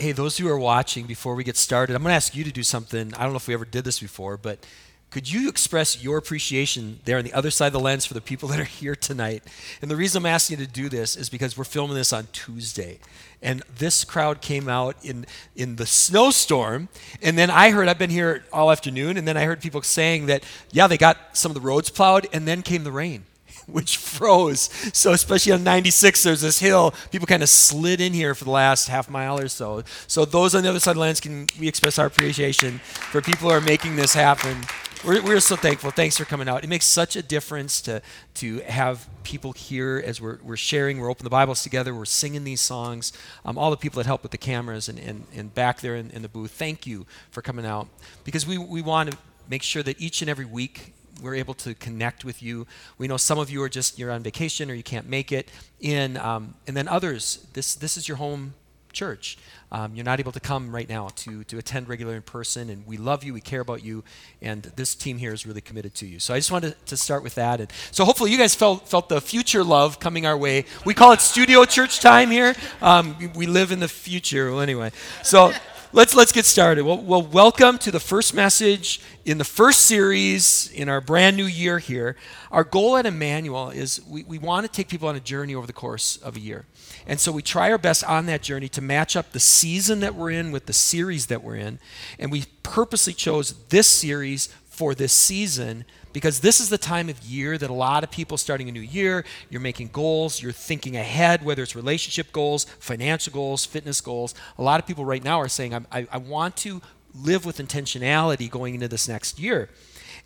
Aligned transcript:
hey, 0.00 0.12
those 0.12 0.38
who 0.38 0.48
are 0.48 0.58
watching, 0.58 1.06
before 1.06 1.34
we 1.34 1.44
get 1.44 1.58
started, 1.58 1.94
I'm 1.94 2.02
going 2.02 2.12
to 2.12 2.16
ask 2.16 2.34
you 2.34 2.42
to 2.44 2.50
do 2.50 2.62
something. 2.62 3.12
I 3.14 3.22
don't 3.22 3.32
know 3.32 3.36
if 3.36 3.46
we 3.46 3.52
ever 3.52 3.66
did 3.66 3.84
this 3.84 4.00
before, 4.00 4.38
but 4.38 4.64
could 5.10 5.30
you 5.30 5.46
express 5.48 6.02
your 6.02 6.16
appreciation 6.16 7.00
there 7.04 7.18
on 7.18 7.24
the 7.24 7.34
other 7.34 7.50
side 7.50 7.66
of 7.66 7.72
the 7.74 7.80
lens 7.80 8.06
for 8.06 8.14
the 8.14 8.20
people 8.22 8.48
that 8.50 8.58
are 8.58 8.64
here 8.64 8.96
tonight? 8.96 9.42
And 9.82 9.90
the 9.90 9.96
reason 9.96 10.22
I'm 10.22 10.26
asking 10.26 10.58
you 10.58 10.64
to 10.64 10.72
do 10.72 10.88
this 10.88 11.16
is 11.16 11.28
because 11.28 11.58
we're 11.58 11.64
filming 11.64 11.96
this 11.96 12.14
on 12.14 12.28
Tuesday. 12.32 12.98
And 13.42 13.62
this 13.76 14.04
crowd 14.04 14.40
came 14.40 14.70
out 14.70 14.96
in, 15.04 15.26
in 15.54 15.76
the 15.76 15.86
snowstorm. 15.86 16.88
And 17.20 17.36
then 17.36 17.50
I 17.50 17.70
heard, 17.70 17.86
I've 17.86 17.98
been 17.98 18.08
here 18.08 18.44
all 18.54 18.70
afternoon, 18.70 19.18
and 19.18 19.28
then 19.28 19.36
I 19.36 19.44
heard 19.44 19.60
people 19.60 19.82
saying 19.82 20.26
that, 20.26 20.44
yeah, 20.70 20.86
they 20.86 20.96
got 20.96 21.36
some 21.36 21.50
of 21.50 21.54
the 21.54 21.60
roads 21.60 21.90
plowed, 21.90 22.26
and 22.32 22.48
then 22.48 22.62
came 22.62 22.84
the 22.84 22.92
rain 22.92 23.26
which 23.72 23.96
froze. 23.96 24.70
So, 24.92 25.12
especially 25.12 25.52
on 25.52 25.64
96, 25.64 26.22
there's 26.22 26.40
this 26.40 26.58
hill. 26.58 26.94
People 27.10 27.26
kind 27.26 27.42
of 27.42 27.48
slid 27.48 28.00
in 28.00 28.12
here 28.12 28.34
for 28.34 28.44
the 28.44 28.50
last 28.50 28.88
half 28.88 29.10
mile 29.10 29.38
or 29.38 29.48
so. 29.48 29.82
So, 30.06 30.24
those 30.24 30.54
on 30.54 30.62
the 30.62 30.68
other 30.68 30.80
side 30.80 30.96
of 30.96 31.16
the 31.16 31.20
can 31.20 31.46
we 31.58 31.68
express 31.68 31.98
our 31.98 32.06
appreciation 32.06 32.78
for 32.78 33.20
people 33.20 33.48
who 33.48 33.54
are 33.54 33.60
making 33.60 33.96
this 33.96 34.14
happen? 34.14 34.56
We're, 35.02 35.22
we're 35.22 35.40
so 35.40 35.56
thankful. 35.56 35.90
Thanks 35.90 36.18
for 36.18 36.26
coming 36.26 36.46
out. 36.46 36.62
It 36.62 36.68
makes 36.68 36.84
such 36.84 37.16
a 37.16 37.22
difference 37.22 37.80
to, 37.82 38.02
to 38.34 38.58
have 38.60 39.08
people 39.22 39.52
here 39.52 40.02
as 40.04 40.20
we're, 40.20 40.38
we're 40.42 40.58
sharing, 40.58 41.00
we're 41.00 41.10
opening 41.10 41.24
the 41.24 41.30
Bibles 41.30 41.62
together, 41.62 41.94
we're 41.94 42.04
singing 42.04 42.44
these 42.44 42.60
songs. 42.60 43.12
Um, 43.46 43.56
all 43.56 43.70
the 43.70 43.78
people 43.78 43.96
that 43.98 44.06
help 44.06 44.22
with 44.22 44.30
the 44.30 44.38
cameras 44.38 44.90
and, 44.90 44.98
and, 44.98 45.26
and 45.34 45.54
back 45.54 45.80
there 45.80 45.96
in, 45.96 46.10
in 46.10 46.20
the 46.20 46.28
booth, 46.28 46.50
thank 46.50 46.86
you 46.86 47.06
for 47.30 47.40
coming 47.40 47.64
out. 47.64 47.88
Because 48.24 48.46
we, 48.46 48.58
we 48.58 48.82
want 48.82 49.10
to 49.10 49.16
make 49.48 49.62
sure 49.62 49.82
that 49.82 49.98
each 49.98 50.20
and 50.20 50.28
every 50.28 50.44
week 50.44 50.92
we're 51.22 51.34
able 51.34 51.54
to 51.54 51.74
connect 51.74 52.24
with 52.24 52.42
you. 52.42 52.66
We 52.98 53.08
know 53.08 53.16
some 53.16 53.38
of 53.38 53.50
you 53.50 53.62
are 53.62 53.68
just 53.68 53.98
you're 53.98 54.10
on 54.10 54.22
vacation 54.22 54.70
or 54.70 54.74
you 54.74 54.82
can't 54.82 55.08
make 55.08 55.32
it. 55.32 55.50
In 55.80 56.16
um, 56.16 56.54
and 56.66 56.76
then 56.76 56.88
others, 56.88 57.46
this 57.52 57.74
this 57.74 57.96
is 57.96 58.08
your 58.08 58.16
home 58.16 58.54
church. 58.92 59.38
Um, 59.72 59.94
you're 59.94 60.04
not 60.04 60.18
able 60.18 60.32
to 60.32 60.40
come 60.40 60.74
right 60.74 60.88
now 60.88 61.08
to, 61.16 61.44
to 61.44 61.58
attend 61.58 61.88
regular 61.88 62.16
in 62.16 62.22
person, 62.22 62.70
and 62.70 62.86
we 62.86 62.96
love 62.96 63.22
you, 63.22 63.32
we 63.32 63.40
care 63.40 63.60
about 63.60 63.84
you, 63.84 64.02
and 64.42 64.62
this 64.76 64.94
team 64.94 65.18
here 65.18 65.32
is 65.32 65.46
really 65.46 65.60
committed 65.60 65.94
to 65.96 66.06
you. 66.06 66.18
So 66.18 66.34
I 66.34 66.38
just 66.38 66.50
wanted 66.50 66.74
to 66.86 66.96
start 66.96 67.22
with 67.22 67.36
that. 67.36 67.60
And 67.60 67.70
so 67.92 68.04
hopefully 68.04 68.32
you 68.32 68.38
guys 68.38 68.54
felt, 68.54 68.88
felt 68.88 69.08
the 69.08 69.20
future 69.20 69.62
love 69.62 70.00
coming 70.00 70.26
our 70.26 70.36
way. 70.36 70.64
We 70.84 70.94
call 70.94 71.12
it 71.12 71.20
studio 71.20 71.64
church 71.64 72.00
time 72.00 72.30
here. 72.30 72.54
Um, 72.82 73.16
we 73.34 73.46
live 73.46 73.70
in 73.70 73.78
the 73.78 73.88
future. 73.88 74.50
Well, 74.50 74.60
anyway, 74.60 74.90
so 75.22 75.52
let's 75.92 76.14
let's 76.14 76.32
get 76.32 76.44
started. 76.44 76.84
Well, 76.84 76.98
well, 76.98 77.22
welcome 77.22 77.78
to 77.78 77.90
the 77.90 78.00
first 78.00 78.34
message 78.34 79.00
in 79.24 79.38
the 79.38 79.44
first 79.44 79.80
series 79.80 80.70
in 80.72 80.88
our 80.88 81.00
brand 81.00 81.36
new 81.36 81.46
year 81.46 81.78
here. 81.78 82.16
Our 82.50 82.64
goal 82.64 82.96
at 82.96 83.06
Emmanuel 83.06 83.70
is 83.70 84.00
we, 84.06 84.22
we 84.24 84.38
want 84.38 84.66
to 84.66 84.72
take 84.72 84.88
people 84.88 85.08
on 85.08 85.16
a 85.16 85.20
journey 85.20 85.54
over 85.54 85.66
the 85.66 85.72
course 85.72 86.16
of 86.18 86.36
a 86.36 86.40
year. 86.40 86.66
And 87.06 87.18
so 87.18 87.32
we 87.32 87.42
try 87.42 87.70
our 87.70 87.78
best 87.78 88.04
on 88.04 88.26
that 88.26 88.42
journey 88.42 88.68
to 88.70 88.80
match 88.80 89.16
up 89.16 89.32
the 89.32 89.40
season 89.40 90.00
that 90.00 90.14
we're 90.14 90.30
in 90.30 90.52
with 90.52 90.66
the 90.66 90.72
series 90.72 91.26
that 91.26 91.42
we're 91.42 91.56
in. 91.56 91.80
And 92.18 92.30
we 92.30 92.44
purposely 92.62 93.12
chose 93.12 93.54
this 93.68 93.88
series 93.88 94.48
for 94.68 94.94
this 94.94 95.12
season 95.12 95.84
because 96.12 96.40
this 96.40 96.60
is 96.60 96.68
the 96.68 96.78
time 96.78 97.08
of 97.08 97.22
year 97.22 97.56
that 97.56 97.70
a 97.70 97.74
lot 97.74 98.04
of 98.04 98.10
people 98.10 98.36
starting 98.36 98.68
a 98.68 98.72
new 98.72 98.80
year, 98.80 99.24
you're 99.48 99.60
making 99.60 99.90
goals, 99.92 100.42
you're 100.42 100.52
thinking 100.52 100.96
ahead, 100.96 101.44
whether 101.44 101.62
it's 101.62 101.76
relationship 101.76 102.32
goals, 102.32 102.64
financial 102.78 103.32
goals, 103.32 103.64
fitness 103.64 104.00
goals. 104.00 104.34
A 104.58 104.62
lot 104.62 104.80
of 104.80 104.86
people 104.86 105.04
right 105.04 105.22
now 105.22 105.40
are 105.40 105.48
saying, 105.48 105.74
I, 105.74 106.06
I 106.10 106.18
want 106.18 106.56
to 106.58 106.82
live 107.14 107.44
with 107.44 107.58
intentionality 107.58 108.50
going 108.50 108.74
into 108.74 108.88
this 108.88 109.08
next 109.08 109.38
year. 109.38 109.68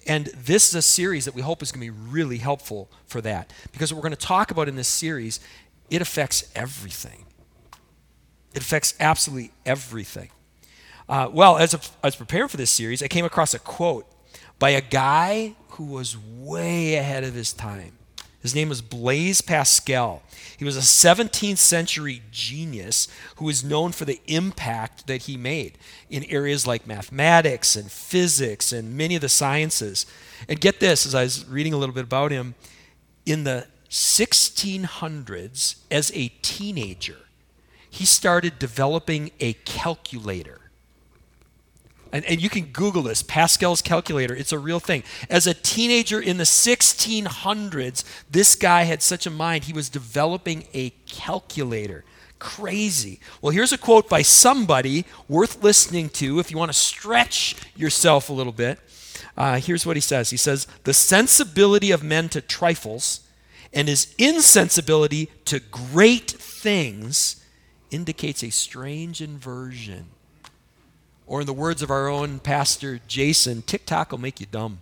And 0.06 0.27
this 0.27 0.68
is 0.68 0.74
a 0.74 0.82
series 0.82 1.24
that 1.24 1.34
we 1.34 1.42
hope 1.42 1.62
is 1.62 1.72
going 1.72 1.86
to 1.86 1.92
be 1.92 2.08
really 2.10 2.38
helpful 2.38 2.90
for 3.06 3.20
that. 3.22 3.52
Because 3.72 3.92
what 3.92 3.98
we're 3.98 4.08
going 4.08 4.16
to 4.16 4.27
talk 4.27 4.50
about 4.50 4.68
in 4.68 4.77
this 4.77 4.88
series, 4.88 5.40
it 5.90 6.02
affects 6.02 6.50
everything. 6.55 7.24
It 8.55 8.62
affects 8.62 8.94
absolutely 9.00 9.52
everything. 9.64 10.30
Uh, 11.08 11.28
well, 11.32 11.58
as 11.58 11.74
I 11.74 12.06
was 12.06 12.16
preparing 12.16 12.48
for 12.48 12.56
this 12.56 12.70
series, 12.70 13.02
I 13.02 13.08
came 13.08 13.24
across 13.24 13.55
a 13.55 13.58
quote 13.58 14.06
by 14.58 14.70
a 14.70 14.80
guy 14.80 15.55
who 15.70 15.84
was 15.84 16.16
way 16.16 16.95
ahead 16.95 17.24
of 17.24 17.34
his 17.34 17.52
time. 17.52 17.98
His 18.40 18.55
name 18.55 18.68
was 18.68 18.83
Blaise 18.83 19.40
Pascal. 19.40 20.23
He 20.58 20.67
was 20.67 20.77
a 20.77 20.80
17th 20.80 21.56
century 21.56 22.20
genius 22.30 23.08
who 23.36 23.48
is 23.48 23.64
known 23.64 23.92
for 23.92 24.05
the 24.05 24.20
impact 24.27 25.06
that 25.06 25.23
he 25.23 25.39
made 25.39 25.78
in 26.11 26.24
areas 26.24 26.67
like 26.67 26.86
mathematics 26.86 27.74
and 27.74 27.90
physics 27.90 28.70
and 28.70 28.96
many 28.98 29.14
of 29.14 29.23
the 29.23 29.30
sciences. 29.30 30.05
And 30.46 30.61
get 30.61 30.78
this, 30.78 31.07
as 31.07 31.14
I 31.14 31.23
was 31.23 31.46
reading 31.46 31.73
a 31.73 31.78
little 31.78 31.95
bit 31.95 32.05
about 32.05 32.33
him, 32.33 32.55
in 33.24 33.45
the 33.45 33.67
1600s, 33.89 35.77
as 35.90 36.12
a 36.14 36.28
teenager, 36.42 37.17
he 37.89 38.05
started 38.05 38.58
developing 38.58 39.30
a 39.40 39.55
calculator 39.55 40.64
and, 42.14 42.25
and 42.27 42.41
you 42.41 42.48
can 42.48 42.67
Google 42.67 43.02
this 43.02 43.25
Pascal's 43.25 43.83
calculator. 43.83 44.36
It's 44.36 44.52
a 44.52 44.58
real 44.58 44.79
thing. 44.79 45.02
As 45.29 45.48
a 45.48 45.52
teenager 45.52 46.20
in 46.20 46.36
the 46.36 46.45
1600s, 46.45 48.05
this 48.30 48.55
guy 48.55 48.85
had 48.85 49.02
such 49.02 49.27
a 49.27 49.30
mind, 49.30 49.64
he 49.64 49.73
was 49.73 49.89
developing 49.89 50.69
a 50.73 50.91
calculator. 51.07 52.05
Crazy. 52.39 53.19
Well, 53.42 53.51
here's 53.51 53.73
a 53.73 53.79
quote 53.79 54.08
by 54.08 54.23
somebody 54.23 55.07
worth 55.29 55.64
listening 55.64 56.08
to 56.11 56.39
if 56.39 56.52
you 56.52 56.57
want 56.57 56.70
to 56.70 56.79
stretch 56.79 57.57
yourself 57.75 58.29
a 58.29 58.33
little 58.33 58.52
bit. 58.52 58.79
Uh, 59.36 59.58
here's 59.58 59.85
what 59.85 59.96
he 59.96 60.01
says 60.01 60.31
He 60.31 60.36
says, 60.36 60.69
The 60.85 60.95
sensibility 60.95 61.91
of 61.91 62.05
men 62.05 62.29
to 62.29 62.41
trifles 62.41 63.27
and 63.73 63.89
his 63.89 64.14
insensibility 64.19 65.33
to 65.46 65.58
great 65.58 66.31
things 66.31 67.45
indicates 67.91 68.45
a 68.45 68.51
strange 68.51 69.20
inversion 69.20 70.11
or 71.27 71.40
in 71.40 71.46
the 71.46 71.52
words 71.52 71.83
of 71.83 71.90
our 71.90 72.08
own 72.08 72.39
pastor 72.39 73.01
Jason, 73.08 73.62
TikTok 73.62 74.11
will 74.11 74.18
make 74.18 74.40
you 74.40 74.46
dumb. 74.46 74.79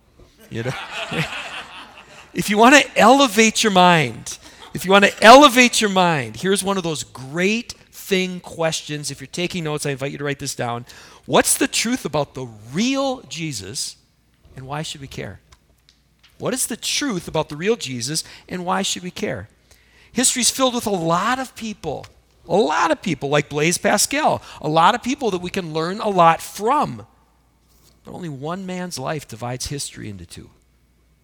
You 0.50 0.64
know? 0.64 0.72
if 2.34 2.50
you 2.50 2.58
want 2.58 2.74
to 2.74 2.98
elevate 2.98 3.62
your 3.62 3.72
mind, 3.72 4.38
if 4.74 4.84
you 4.84 4.90
want 4.90 5.04
to 5.04 5.22
elevate 5.22 5.80
your 5.80 5.90
mind, 5.90 6.36
here's 6.36 6.64
one 6.64 6.76
of 6.76 6.82
those 6.82 7.04
great 7.04 7.72
thing 7.72 8.40
questions. 8.40 9.10
If 9.10 9.20
you're 9.20 9.28
taking 9.28 9.64
notes, 9.64 9.86
I 9.86 9.90
invite 9.90 10.12
you 10.12 10.18
to 10.18 10.24
write 10.24 10.38
this 10.38 10.54
down. 10.54 10.84
What's 11.26 11.56
the 11.56 11.68
truth 11.68 12.04
about 12.04 12.34
the 12.34 12.46
real 12.72 13.22
Jesus 13.22 13.96
and 14.56 14.66
why 14.66 14.82
should 14.82 15.00
we 15.00 15.06
care? 15.06 15.40
What 16.38 16.54
is 16.54 16.66
the 16.66 16.76
truth 16.76 17.28
about 17.28 17.48
the 17.48 17.56
real 17.56 17.76
Jesus 17.76 18.24
and 18.48 18.64
why 18.64 18.82
should 18.82 19.02
we 19.02 19.10
care? 19.10 19.48
History's 20.10 20.50
filled 20.50 20.74
with 20.74 20.86
a 20.86 20.90
lot 20.90 21.38
of 21.38 21.54
people 21.54 22.06
a 22.48 22.56
lot 22.56 22.90
of 22.90 23.02
people, 23.02 23.28
like 23.28 23.48
Blaise 23.48 23.78
Pascal, 23.78 24.42
a 24.60 24.68
lot 24.68 24.94
of 24.94 25.02
people 25.02 25.30
that 25.30 25.40
we 25.40 25.50
can 25.50 25.72
learn 25.72 26.00
a 26.00 26.08
lot 26.08 26.40
from. 26.40 27.06
But 28.04 28.12
only 28.12 28.28
one 28.28 28.66
man's 28.66 28.98
life 28.98 29.28
divides 29.28 29.66
history 29.66 30.08
into 30.08 30.26
two, 30.26 30.50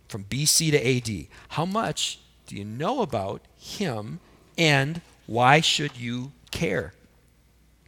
from 0.08 0.24
BC 0.24 0.70
to 0.70 0.96
AD. 0.96 1.26
How 1.50 1.64
much 1.64 2.20
do 2.46 2.56
you 2.56 2.64
know 2.64 3.02
about 3.02 3.42
him, 3.56 4.20
and 4.56 5.00
why 5.26 5.60
should 5.60 5.96
you 5.96 6.32
care? 6.50 6.94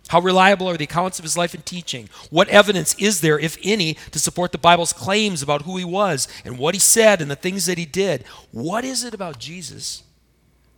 How 0.09 0.21
reliable 0.21 0.69
are 0.69 0.77
the 0.77 0.85
accounts 0.85 1.21
of 1.21 1.23
his 1.23 1.37
life 1.37 1.55
and 1.55 1.65
teaching? 1.65 2.09
What 2.31 2.49
evidence 2.49 2.97
is 2.99 3.21
there, 3.21 3.39
if 3.39 3.57
any, 3.63 3.95
to 4.11 4.19
support 4.19 4.51
the 4.51 4.59
Bible's 4.59 4.93
claims 4.93 5.41
about 5.41 5.63
who 5.63 5.77
he 5.77 5.85
was 5.85 6.27
and 6.45 6.59
what 6.59 6.75
he 6.75 6.81
said 6.81 7.23
and 7.23 7.31
the 7.31 7.37
things 7.37 7.67
that 7.67 7.79
he 7.79 7.87
did? 7.87 8.25
What 8.51 8.85
is 8.85 9.05
it 9.05 9.15
about 9.15 9.39
Jesus 9.39 10.03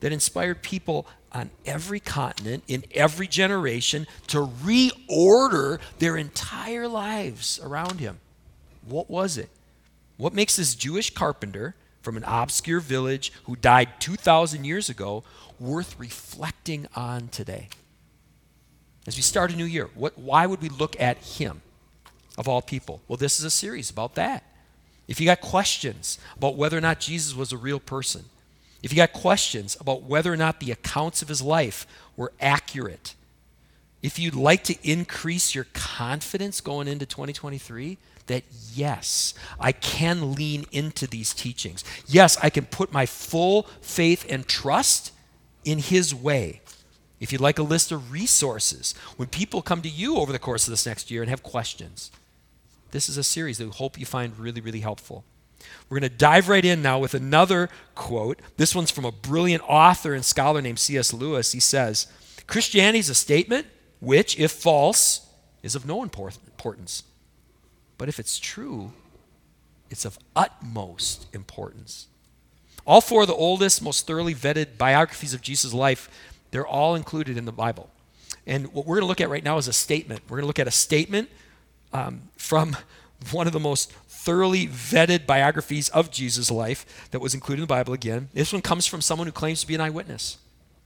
that 0.00 0.12
inspired 0.12 0.62
people 0.62 1.06
on 1.32 1.50
every 1.64 2.00
continent, 2.00 2.62
in 2.68 2.84
every 2.92 3.26
generation, 3.26 4.06
to 4.28 4.46
reorder 4.46 5.80
their 5.98 6.16
entire 6.16 6.86
lives 6.86 7.60
around 7.62 8.00
him. 8.00 8.20
What 8.86 9.10
was 9.10 9.38
it? 9.38 9.48
What 10.16 10.34
makes 10.34 10.56
this 10.56 10.74
Jewish 10.74 11.10
carpenter 11.10 11.74
from 12.02 12.16
an 12.16 12.24
obscure 12.26 12.80
village 12.80 13.32
who 13.44 13.56
died 13.56 14.00
2,000 14.00 14.64
years 14.64 14.88
ago 14.88 15.24
worth 15.58 15.98
reflecting 15.98 16.86
on 16.94 17.28
today? 17.28 17.68
As 19.06 19.16
we 19.16 19.22
start 19.22 19.52
a 19.52 19.56
new 19.56 19.64
year, 19.64 19.88
what, 19.94 20.16
why 20.18 20.46
would 20.46 20.60
we 20.60 20.68
look 20.68 21.00
at 21.00 21.18
him 21.18 21.62
of 22.38 22.48
all 22.48 22.62
people? 22.62 23.00
Well, 23.08 23.16
this 23.16 23.38
is 23.38 23.44
a 23.44 23.50
series 23.50 23.90
about 23.90 24.14
that. 24.14 24.44
If 25.08 25.20
you 25.20 25.26
got 25.26 25.40
questions 25.40 26.18
about 26.36 26.56
whether 26.56 26.78
or 26.78 26.80
not 26.80 27.00
Jesus 27.00 27.34
was 27.34 27.52
a 27.52 27.56
real 27.56 27.80
person, 27.80 28.26
if 28.82 28.92
you 28.92 28.96
got 28.96 29.12
questions 29.12 29.76
about 29.80 30.02
whether 30.02 30.32
or 30.32 30.36
not 30.36 30.60
the 30.60 30.72
accounts 30.72 31.22
of 31.22 31.28
his 31.28 31.40
life 31.40 31.86
were 32.16 32.32
accurate, 32.40 33.14
if 34.02 34.18
you'd 34.18 34.34
like 34.34 34.64
to 34.64 34.76
increase 34.82 35.54
your 35.54 35.66
confidence 35.72 36.60
going 36.60 36.88
into 36.88 37.06
2023, 37.06 37.98
that 38.26 38.42
yes, 38.74 39.34
I 39.60 39.72
can 39.72 40.34
lean 40.34 40.64
into 40.72 41.06
these 41.06 41.32
teachings. 41.32 41.84
Yes, 42.06 42.36
I 42.42 42.50
can 42.50 42.66
put 42.66 42.92
my 42.92 43.06
full 43.06 43.64
faith 43.80 44.26
and 44.28 44.46
trust 44.46 45.12
in 45.64 45.78
his 45.78 46.14
way. 46.14 46.60
If 47.20 47.30
you'd 47.30 47.40
like 47.40 47.60
a 47.60 47.62
list 47.62 47.92
of 47.92 48.10
resources, 48.10 48.96
when 49.16 49.28
people 49.28 49.62
come 49.62 49.82
to 49.82 49.88
you 49.88 50.16
over 50.16 50.32
the 50.32 50.40
course 50.40 50.66
of 50.66 50.72
this 50.72 50.86
next 50.86 51.08
year 51.08 51.22
and 51.22 51.30
have 51.30 51.44
questions, 51.44 52.10
this 52.90 53.08
is 53.08 53.16
a 53.16 53.22
series 53.22 53.58
that 53.58 53.66
we 53.66 53.70
hope 53.70 53.98
you 53.98 54.04
find 54.04 54.36
really, 54.38 54.60
really 54.60 54.80
helpful. 54.80 55.24
We're 55.88 56.00
going 56.00 56.10
to 56.10 56.16
dive 56.16 56.48
right 56.48 56.64
in 56.64 56.82
now 56.82 56.98
with 56.98 57.14
another 57.14 57.68
quote. 57.94 58.40
This 58.56 58.74
one's 58.74 58.90
from 58.90 59.04
a 59.04 59.12
brilliant 59.12 59.62
author 59.66 60.14
and 60.14 60.24
scholar 60.24 60.62
named 60.62 60.78
C.S. 60.78 61.12
Lewis. 61.12 61.52
He 61.52 61.60
says, 61.60 62.06
Christianity 62.46 62.98
is 62.98 63.08
a 63.08 63.14
statement 63.14 63.66
which, 64.00 64.38
if 64.38 64.50
false, 64.50 65.26
is 65.62 65.74
of 65.74 65.86
no 65.86 66.02
importance. 66.02 67.04
But 67.98 68.08
if 68.08 68.18
it's 68.18 68.38
true, 68.38 68.92
it's 69.90 70.04
of 70.04 70.18
utmost 70.34 71.26
importance. 71.34 72.08
All 72.86 73.00
four 73.00 73.22
of 73.22 73.28
the 73.28 73.34
oldest, 73.34 73.82
most 73.82 74.06
thoroughly 74.06 74.34
vetted 74.34 74.76
biographies 74.76 75.34
of 75.34 75.40
Jesus' 75.40 75.72
life, 75.72 76.08
they're 76.50 76.66
all 76.66 76.94
included 76.94 77.36
in 77.36 77.44
the 77.44 77.52
Bible. 77.52 77.90
And 78.46 78.72
what 78.72 78.86
we're 78.86 78.96
going 78.96 79.04
to 79.04 79.08
look 79.08 79.20
at 79.20 79.30
right 79.30 79.44
now 79.44 79.56
is 79.58 79.68
a 79.68 79.72
statement. 79.72 80.22
We're 80.28 80.38
going 80.38 80.42
to 80.42 80.48
look 80.48 80.58
at 80.58 80.66
a 80.66 80.72
statement 80.72 81.30
um, 81.92 82.22
from 82.36 82.76
one 83.30 83.46
of 83.46 83.52
the 83.52 83.60
most 83.60 83.92
thoroughly 84.22 84.68
vetted 84.68 85.26
biographies 85.26 85.88
of 85.88 86.12
Jesus' 86.12 86.48
life 86.48 87.08
that 87.10 87.18
was 87.18 87.34
included 87.34 87.62
in 87.62 87.64
the 87.64 87.74
Bible 87.74 87.92
again. 87.92 88.28
This 88.32 88.52
one 88.52 88.62
comes 88.62 88.86
from 88.86 89.00
someone 89.00 89.26
who 89.26 89.32
claims 89.32 89.60
to 89.62 89.66
be 89.66 89.74
an 89.74 89.80
eyewitness. 89.80 90.38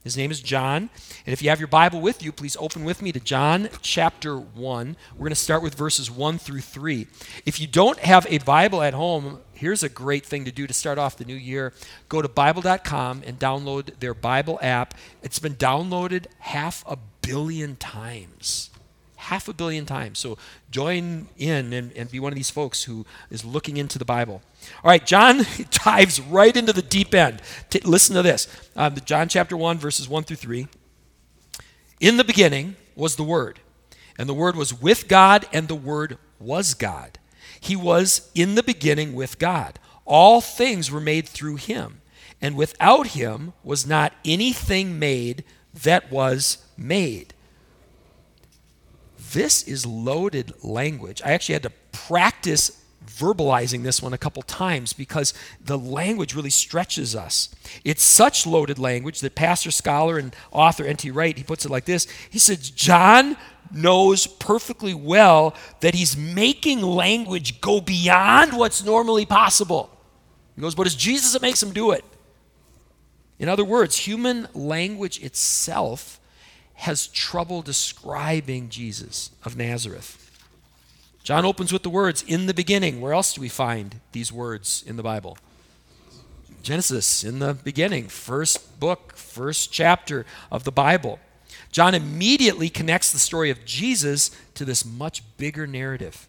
His 0.02 0.16
name 0.16 0.30
is 0.30 0.40
John. 0.40 0.88
And 1.26 1.32
if 1.32 1.42
you 1.42 1.50
have 1.50 1.60
your 1.60 1.66
Bible 1.66 2.00
with 2.00 2.22
you, 2.22 2.32
please 2.32 2.56
open 2.58 2.82
with 2.82 3.02
me 3.02 3.12
to 3.12 3.20
John 3.20 3.68
chapter 3.82 4.38
1. 4.38 4.96
We're 5.14 5.18
going 5.18 5.30
to 5.30 5.34
start 5.34 5.62
with 5.62 5.74
verses 5.74 6.10
1 6.10 6.38
through 6.38 6.62
3. 6.62 7.08
If 7.44 7.60
you 7.60 7.66
don't 7.66 7.98
have 7.98 8.26
a 8.30 8.38
Bible 8.38 8.82
at 8.82 8.94
home, 8.94 9.40
here's 9.52 9.82
a 9.82 9.90
great 9.90 10.24
thing 10.24 10.46
to 10.46 10.52
do 10.52 10.66
to 10.66 10.72
start 10.72 10.96
off 10.96 11.18
the 11.18 11.24
new 11.26 11.34
year. 11.34 11.74
Go 12.08 12.22
to 12.22 12.28
Bible.com 12.28 13.22
and 13.26 13.38
download 13.38 13.98
their 13.98 14.14
Bible 14.14 14.58
app. 14.62 14.94
It's 15.22 15.40
been 15.40 15.56
downloaded 15.56 16.26
half 16.38 16.84
a 16.86 16.96
billion 17.20 17.76
times 17.76 18.70
half 19.26 19.48
a 19.48 19.52
billion 19.52 19.84
times. 19.86 20.18
So 20.18 20.38
join 20.70 21.28
in 21.36 21.72
and, 21.72 21.92
and 21.92 22.10
be 22.10 22.20
one 22.20 22.32
of 22.32 22.36
these 22.36 22.50
folks 22.50 22.84
who 22.84 23.04
is 23.28 23.44
looking 23.44 23.76
into 23.76 23.98
the 23.98 24.04
Bible. 24.04 24.40
All 24.84 24.90
right, 24.90 25.04
John 25.04 25.40
dives 25.70 26.20
right 26.20 26.56
into 26.56 26.72
the 26.72 26.82
deep 26.82 27.12
end. 27.14 27.42
T- 27.68 27.80
listen 27.80 28.14
to 28.14 28.22
this 28.22 28.46
um, 28.76 28.94
John 29.04 29.28
chapter 29.28 29.56
1, 29.56 29.78
verses 29.78 30.08
1 30.08 30.24
through 30.24 30.36
3. 30.36 30.68
In 31.98 32.16
the 32.18 32.24
beginning 32.24 32.76
was 32.94 33.16
the 33.16 33.24
Word, 33.24 33.58
and 34.16 34.28
the 34.28 34.34
Word 34.34 34.54
was 34.54 34.72
with 34.72 35.08
God, 35.08 35.46
and 35.52 35.66
the 35.66 35.74
Word 35.74 36.18
was 36.38 36.74
God. 36.74 37.18
He 37.58 37.74
was 37.74 38.30
in 38.34 38.54
the 38.54 38.62
beginning 38.62 39.14
with 39.14 39.38
God. 39.38 39.78
All 40.04 40.40
things 40.40 40.90
were 40.90 41.00
made 41.00 41.28
through 41.28 41.56
him, 41.56 42.00
and 42.40 42.54
without 42.54 43.08
him 43.08 43.54
was 43.64 43.86
not 43.86 44.12
anything 44.24 45.00
made 45.00 45.42
that 45.74 46.12
was 46.12 46.58
made. 46.76 47.34
This 49.32 49.62
is 49.62 49.86
loaded 49.86 50.52
language. 50.62 51.22
I 51.24 51.32
actually 51.32 51.54
had 51.54 51.62
to 51.64 51.72
practice 51.92 52.82
verbalizing 53.06 53.82
this 53.82 54.02
one 54.02 54.12
a 54.12 54.18
couple 54.18 54.42
times 54.42 54.92
because 54.92 55.32
the 55.64 55.78
language 55.78 56.34
really 56.34 56.50
stretches 56.50 57.14
us. 57.14 57.54
It's 57.84 58.02
such 58.02 58.46
loaded 58.46 58.78
language 58.78 59.20
that 59.20 59.34
pastor, 59.34 59.70
scholar, 59.70 60.18
and 60.18 60.34
author 60.50 60.84
N.T. 60.84 61.10
Wright, 61.10 61.36
he 61.36 61.44
puts 61.44 61.64
it 61.64 61.70
like 61.70 61.84
this. 61.84 62.06
He 62.30 62.38
says, 62.38 62.70
John 62.70 63.36
knows 63.72 64.26
perfectly 64.26 64.94
well 64.94 65.54
that 65.80 65.94
he's 65.94 66.16
making 66.16 66.82
language 66.82 67.60
go 67.60 67.80
beyond 67.80 68.56
what's 68.56 68.84
normally 68.84 69.26
possible. 69.26 69.90
He 70.54 70.62
goes, 70.62 70.74
but 70.74 70.86
it's 70.86 70.96
Jesus 70.96 71.32
that 71.32 71.42
makes 71.42 71.62
him 71.62 71.72
do 71.72 71.92
it. 71.92 72.04
In 73.38 73.48
other 73.48 73.64
words, 73.64 73.96
human 73.96 74.48
language 74.54 75.22
itself 75.22 76.20
has 76.76 77.06
trouble 77.08 77.62
describing 77.62 78.68
Jesus 78.68 79.30
of 79.44 79.56
Nazareth. 79.56 80.22
John 81.22 81.44
opens 81.44 81.72
with 81.72 81.82
the 81.82 81.90
words, 81.90 82.22
in 82.22 82.46
the 82.46 82.54
beginning. 82.54 83.00
Where 83.00 83.12
else 83.12 83.34
do 83.34 83.40
we 83.40 83.48
find 83.48 84.00
these 84.12 84.32
words 84.32 84.84
in 84.86 84.96
the 84.96 85.02
Bible? 85.02 85.36
Genesis, 86.62 87.24
in 87.24 87.38
the 87.40 87.54
beginning, 87.54 88.08
first 88.08 88.78
book, 88.78 89.16
first 89.16 89.72
chapter 89.72 90.24
of 90.52 90.64
the 90.64 90.72
Bible. 90.72 91.18
John 91.72 91.94
immediately 91.94 92.68
connects 92.68 93.10
the 93.10 93.18
story 93.18 93.50
of 93.50 93.64
Jesus 93.64 94.30
to 94.54 94.64
this 94.64 94.84
much 94.84 95.22
bigger 95.36 95.66
narrative. 95.66 96.28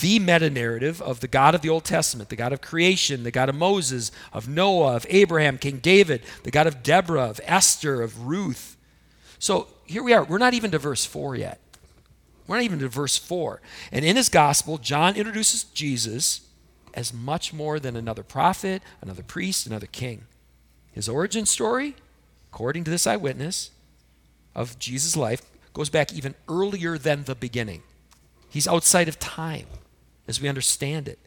The 0.00 0.18
meta 0.18 0.50
narrative 0.50 1.00
of 1.02 1.20
the 1.20 1.28
God 1.28 1.54
of 1.54 1.62
the 1.62 1.68
Old 1.68 1.84
Testament, 1.84 2.28
the 2.28 2.36
God 2.36 2.52
of 2.52 2.60
creation, 2.60 3.24
the 3.24 3.30
God 3.30 3.48
of 3.48 3.54
Moses, 3.54 4.12
of 4.32 4.48
Noah, 4.48 4.96
of 4.96 5.06
Abraham, 5.08 5.58
King 5.58 5.78
David, 5.78 6.22
the 6.44 6.50
God 6.50 6.66
of 6.66 6.82
Deborah, 6.82 7.30
of 7.30 7.40
Esther, 7.44 8.02
of 8.02 8.26
Ruth, 8.26 8.76
so 9.42 9.66
here 9.86 10.04
we 10.04 10.12
are. 10.12 10.22
We're 10.22 10.38
not 10.38 10.54
even 10.54 10.70
to 10.70 10.78
verse 10.78 11.04
4 11.04 11.34
yet. 11.34 11.58
We're 12.46 12.58
not 12.58 12.62
even 12.62 12.78
to 12.78 12.88
verse 12.88 13.18
4. 13.18 13.60
And 13.90 14.04
in 14.04 14.14
his 14.14 14.28
gospel, 14.28 14.78
John 14.78 15.16
introduces 15.16 15.64
Jesus 15.64 16.42
as 16.94 17.12
much 17.12 17.52
more 17.52 17.80
than 17.80 17.96
another 17.96 18.22
prophet, 18.22 18.82
another 19.00 19.24
priest, 19.24 19.66
another 19.66 19.88
king. 19.88 20.26
His 20.92 21.08
origin 21.08 21.44
story, 21.44 21.96
according 22.52 22.84
to 22.84 22.90
this 22.92 23.04
eyewitness 23.04 23.72
of 24.54 24.78
Jesus' 24.78 25.16
life, 25.16 25.42
goes 25.72 25.90
back 25.90 26.12
even 26.12 26.36
earlier 26.48 26.96
than 26.96 27.24
the 27.24 27.34
beginning. 27.34 27.82
He's 28.48 28.68
outside 28.68 29.08
of 29.08 29.18
time 29.18 29.66
as 30.28 30.40
we 30.40 30.48
understand 30.48 31.08
it. 31.08 31.18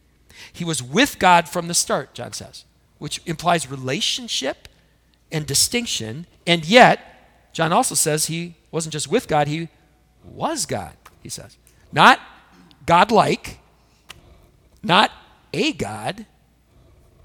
He 0.54 0.64
was 0.64 0.82
with 0.82 1.20
God 1.20 1.50
from 1.50 1.68
the 1.68 1.74
start, 1.74 2.14
John 2.14 2.32
says, 2.32 2.64
which 2.98 3.20
implies 3.26 3.70
relationship 3.70 4.70
and 5.34 5.46
distinction, 5.46 6.28
and 6.48 6.64
yet 6.64 7.12
John 7.56 7.72
also 7.72 7.96
says 7.96 8.26
he 8.26 8.56
wasn't 8.70 8.92
just 8.92 9.08
with 9.08 9.30
God, 9.30 9.48
he 9.48 9.70
was 10.26 10.66
God, 10.66 10.92
he 11.24 11.30
says. 11.30 11.56
Not 11.90 12.20
God-like, 12.86 13.60
not 14.84 15.10
a 15.54 15.72
God. 15.72 16.26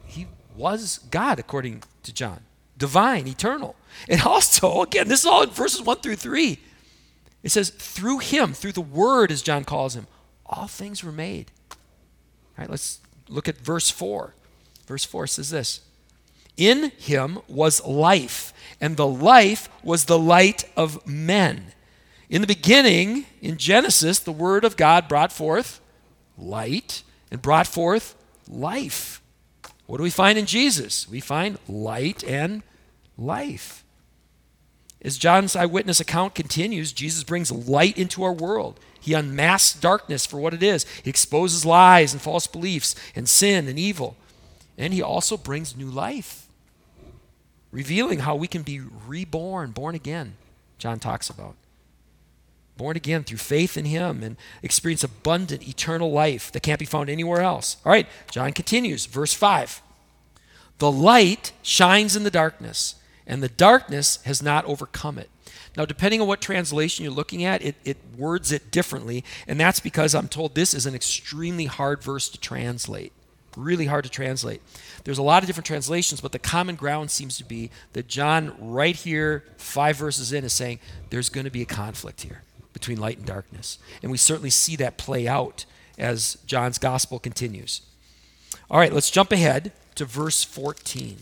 He 0.06 0.28
was 0.54 0.98
God, 1.10 1.40
according 1.40 1.82
to 2.04 2.14
John. 2.14 2.42
Divine, 2.78 3.26
eternal. 3.26 3.74
And 4.08 4.22
also, 4.22 4.82
again, 4.82 5.08
this 5.08 5.18
is 5.18 5.26
all 5.26 5.42
in 5.42 5.50
verses 5.50 5.82
1 5.82 5.96
through 5.98 6.14
3. 6.14 6.60
It 7.42 7.50
says, 7.50 7.70
through 7.70 8.18
him, 8.18 8.52
through 8.52 8.72
the 8.72 8.80
word, 8.80 9.32
as 9.32 9.42
John 9.42 9.64
calls 9.64 9.96
him, 9.96 10.06
all 10.46 10.68
things 10.68 11.02
were 11.02 11.10
made. 11.10 11.50
All 11.72 11.76
right, 12.58 12.70
let's 12.70 13.00
look 13.28 13.48
at 13.48 13.58
verse 13.58 13.90
4. 13.90 14.32
Verse 14.86 15.04
4 15.04 15.26
says 15.26 15.50
this 15.50 15.80
In 16.56 16.92
him 16.98 17.40
was 17.48 17.84
life 17.84 18.52
and 18.80 18.96
the 18.96 19.06
life 19.06 19.68
was 19.82 20.04
the 20.04 20.18
light 20.18 20.64
of 20.76 21.06
men. 21.06 21.72
In 22.28 22.40
the 22.40 22.46
beginning, 22.46 23.26
in 23.42 23.56
Genesis, 23.56 24.18
the 24.18 24.32
Word 24.32 24.64
of 24.64 24.76
God 24.76 25.08
brought 25.08 25.32
forth 25.32 25.80
light 26.38 27.02
and 27.30 27.42
brought 27.42 27.66
forth 27.66 28.14
life. 28.48 29.20
What 29.86 29.98
do 29.98 30.02
we 30.02 30.10
find 30.10 30.38
in 30.38 30.46
Jesus? 30.46 31.08
We 31.08 31.20
find 31.20 31.58
light 31.68 32.24
and 32.24 32.62
life. 33.18 33.84
As 35.02 35.18
John's 35.18 35.56
eyewitness 35.56 35.98
account 35.98 36.34
continues, 36.34 36.92
Jesus 36.92 37.24
brings 37.24 37.50
light 37.50 37.98
into 37.98 38.22
our 38.22 38.32
world. 38.32 38.78
He 39.00 39.14
unmasks 39.14 39.80
darkness 39.80 40.26
for 40.26 40.38
what 40.38 40.54
it 40.54 40.62
is. 40.62 40.84
He 41.02 41.10
exposes 41.10 41.64
lies 41.64 42.12
and 42.12 42.20
false 42.20 42.46
beliefs 42.46 42.94
and 43.16 43.28
sin 43.28 43.66
and 43.66 43.78
evil. 43.78 44.16
And 44.76 44.92
he 44.92 45.02
also 45.02 45.36
brings 45.36 45.76
new 45.76 45.90
life 45.90 46.49
revealing 47.72 48.20
how 48.20 48.36
we 48.36 48.48
can 48.48 48.62
be 48.62 48.80
reborn, 49.06 49.70
born 49.70 49.94
again, 49.94 50.36
John 50.78 50.98
talks 50.98 51.30
about. 51.30 51.54
Born 52.76 52.96
again 52.96 53.24
through 53.24 53.38
faith 53.38 53.76
in 53.76 53.84
Him 53.84 54.22
and 54.22 54.36
experience 54.62 55.04
abundant 55.04 55.68
eternal 55.68 56.10
life 56.10 56.50
that 56.52 56.62
can't 56.62 56.78
be 56.78 56.86
found 56.86 57.10
anywhere 57.10 57.42
else. 57.42 57.76
All 57.84 57.92
right, 57.92 58.06
John 58.30 58.52
continues, 58.52 59.06
verse 59.06 59.34
5. 59.34 59.82
The 60.78 60.90
light 60.90 61.52
shines 61.62 62.16
in 62.16 62.22
the 62.22 62.30
darkness, 62.30 62.94
and 63.26 63.42
the 63.42 63.50
darkness 63.50 64.18
has 64.24 64.42
not 64.42 64.64
overcome 64.64 65.18
it. 65.18 65.28
Now, 65.76 65.84
depending 65.84 66.20
on 66.20 66.26
what 66.26 66.40
translation 66.40 67.04
you're 67.04 67.12
looking 67.12 67.44
at, 67.44 67.62
it, 67.62 67.76
it 67.84 67.98
words 68.16 68.50
it 68.50 68.70
differently, 68.70 69.24
and 69.46 69.60
that's 69.60 69.78
because 69.78 70.14
I'm 70.14 70.28
told 70.28 70.54
this 70.54 70.74
is 70.74 70.86
an 70.86 70.94
extremely 70.94 71.66
hard 71.66 72.02
verse 72.02 72.28
to 72.30 72.40
translate. 72.40 73.12
Really 73.56 73.86
hard 73.86 74.04
to 74.04 74.10
translate. 74.10 74.62
There's 75.04 75.18
a 75.18 75.22
lot 75.22 75.42
of 75.42 75.46
different 75.46 75.66
translations, 75.66 76.20
but 76.20 76.32
the 76.32 76.38
common 76.38 76.76
ground 76.76 77.10
seems 77.10 77.36
to 77.38 77.44
be 77.44 77.70
that 77.94 78.06
John, 78.06 78.54
right 78.58 78.94
here, 78.94 79.44
five 79.56 79.96
verses 79.96 80.32
in, 80.32 80.44
is 80.44 80.52
saying 80.52 80.78
there's 81.10 81.28
going 81.28 81.44
to 81.44 81.50
be 81.50 81.62
a 81.62 81.66
conflict 81.66 82.22
here 82.22 82.42
between 82.72 83.00
light 83.00 83.18
and 83.18 83.26
darkness. 83.26 83.78
And 84.02 84.12
we 84.12 84.18
certainly 84.18 84.50
see 84.50 84.76
that 84.76 84.96
play 84.96 85.26
out 85.26 85.64
as 85.98 86.38
John's 86.46 86.78
gospel 86.78 87.18
continues. 87.18 87.82
All 88.70 88.78
right, 88.78 88.92
let's 88.92 89.10
jump 89.10 89.32
ahead 89.32 89.72
to 89.96 90.04
verse 90.04 90.44
14. 90.44 91.18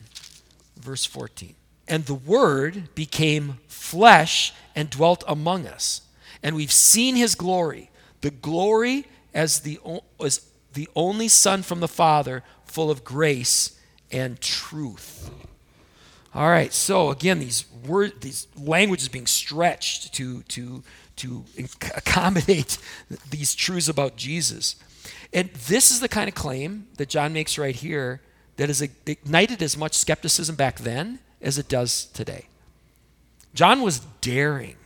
Verse 0.76 1.04
14. 1.04 1.54
And 1.88 2.04
the 2.04 2.14
Word 2.14 2.94
became 2.94 3.58
flesh 3.66 4.52
and 4.76 4.90
dwelt 4.90 5.24
among 5.26 5.66
us. 5.66 6.02
And 6.42 6.54
we've 6.54 6.72
seen 6.72 7.16
his 7.16 7.34
glory, 7.34 7.90
the 8.20 8.30
glory 8.30 9.06
as 9.34 9.60
the, 9.60 9.80
as 10.22 10.47
the 10.78 10.88
only 10.94 11.26
Son 11.26 11.64
from 11.64 11.80
the 11.80 11.88
Father, 11.88 12.44
full 12.64 12.88
of 12.88 13.02
grace 13.02 13.76
and 14.12 14.40
truth. 14.40 15.28
All 16.32 16.48
right, 16.48 16.72
so 16.72 17.10
again, 17.10 17.40
these 17.40 17.64
words, 17.84 18.14
these 18.20 18.46
languages 18.56 19.08
being 19.08 19.26
stretched 19.26 20.14
to 20.14 20.42
to 20.42 20.84
to 21.16 21.44
accommodate 21.96 22.78
these 23.30 23.56
truths 23.56 23.88
about 23.88 24.14
Jesus. 24.14 24.76
And 25.32 25.50
this 25.50 25.90
is 25.90 25.98
the 25.98 26.08
kind 26.08 26.28
of 26.28 26.36
claim 26.36 26.86
that 26.96 27.08
John 27.08 27.32
makes 27.32 27.58
right 27.58 27.74
here 27.74 28.20
that 28.54 28.68
has 28.68 28.80
ignited 28.80 29.60
as 29.60 29.76
much 29.76 29.94
skepticism 29.94 30.54
back 30.54 30.78
then 30.78 31.18
as 31.42 31.58
it 31.58 31.68
does 31.68 32.04
today. 32.04 32.46
John 33.52 33.82
was 33.82 33.98
daring 34.20 34.76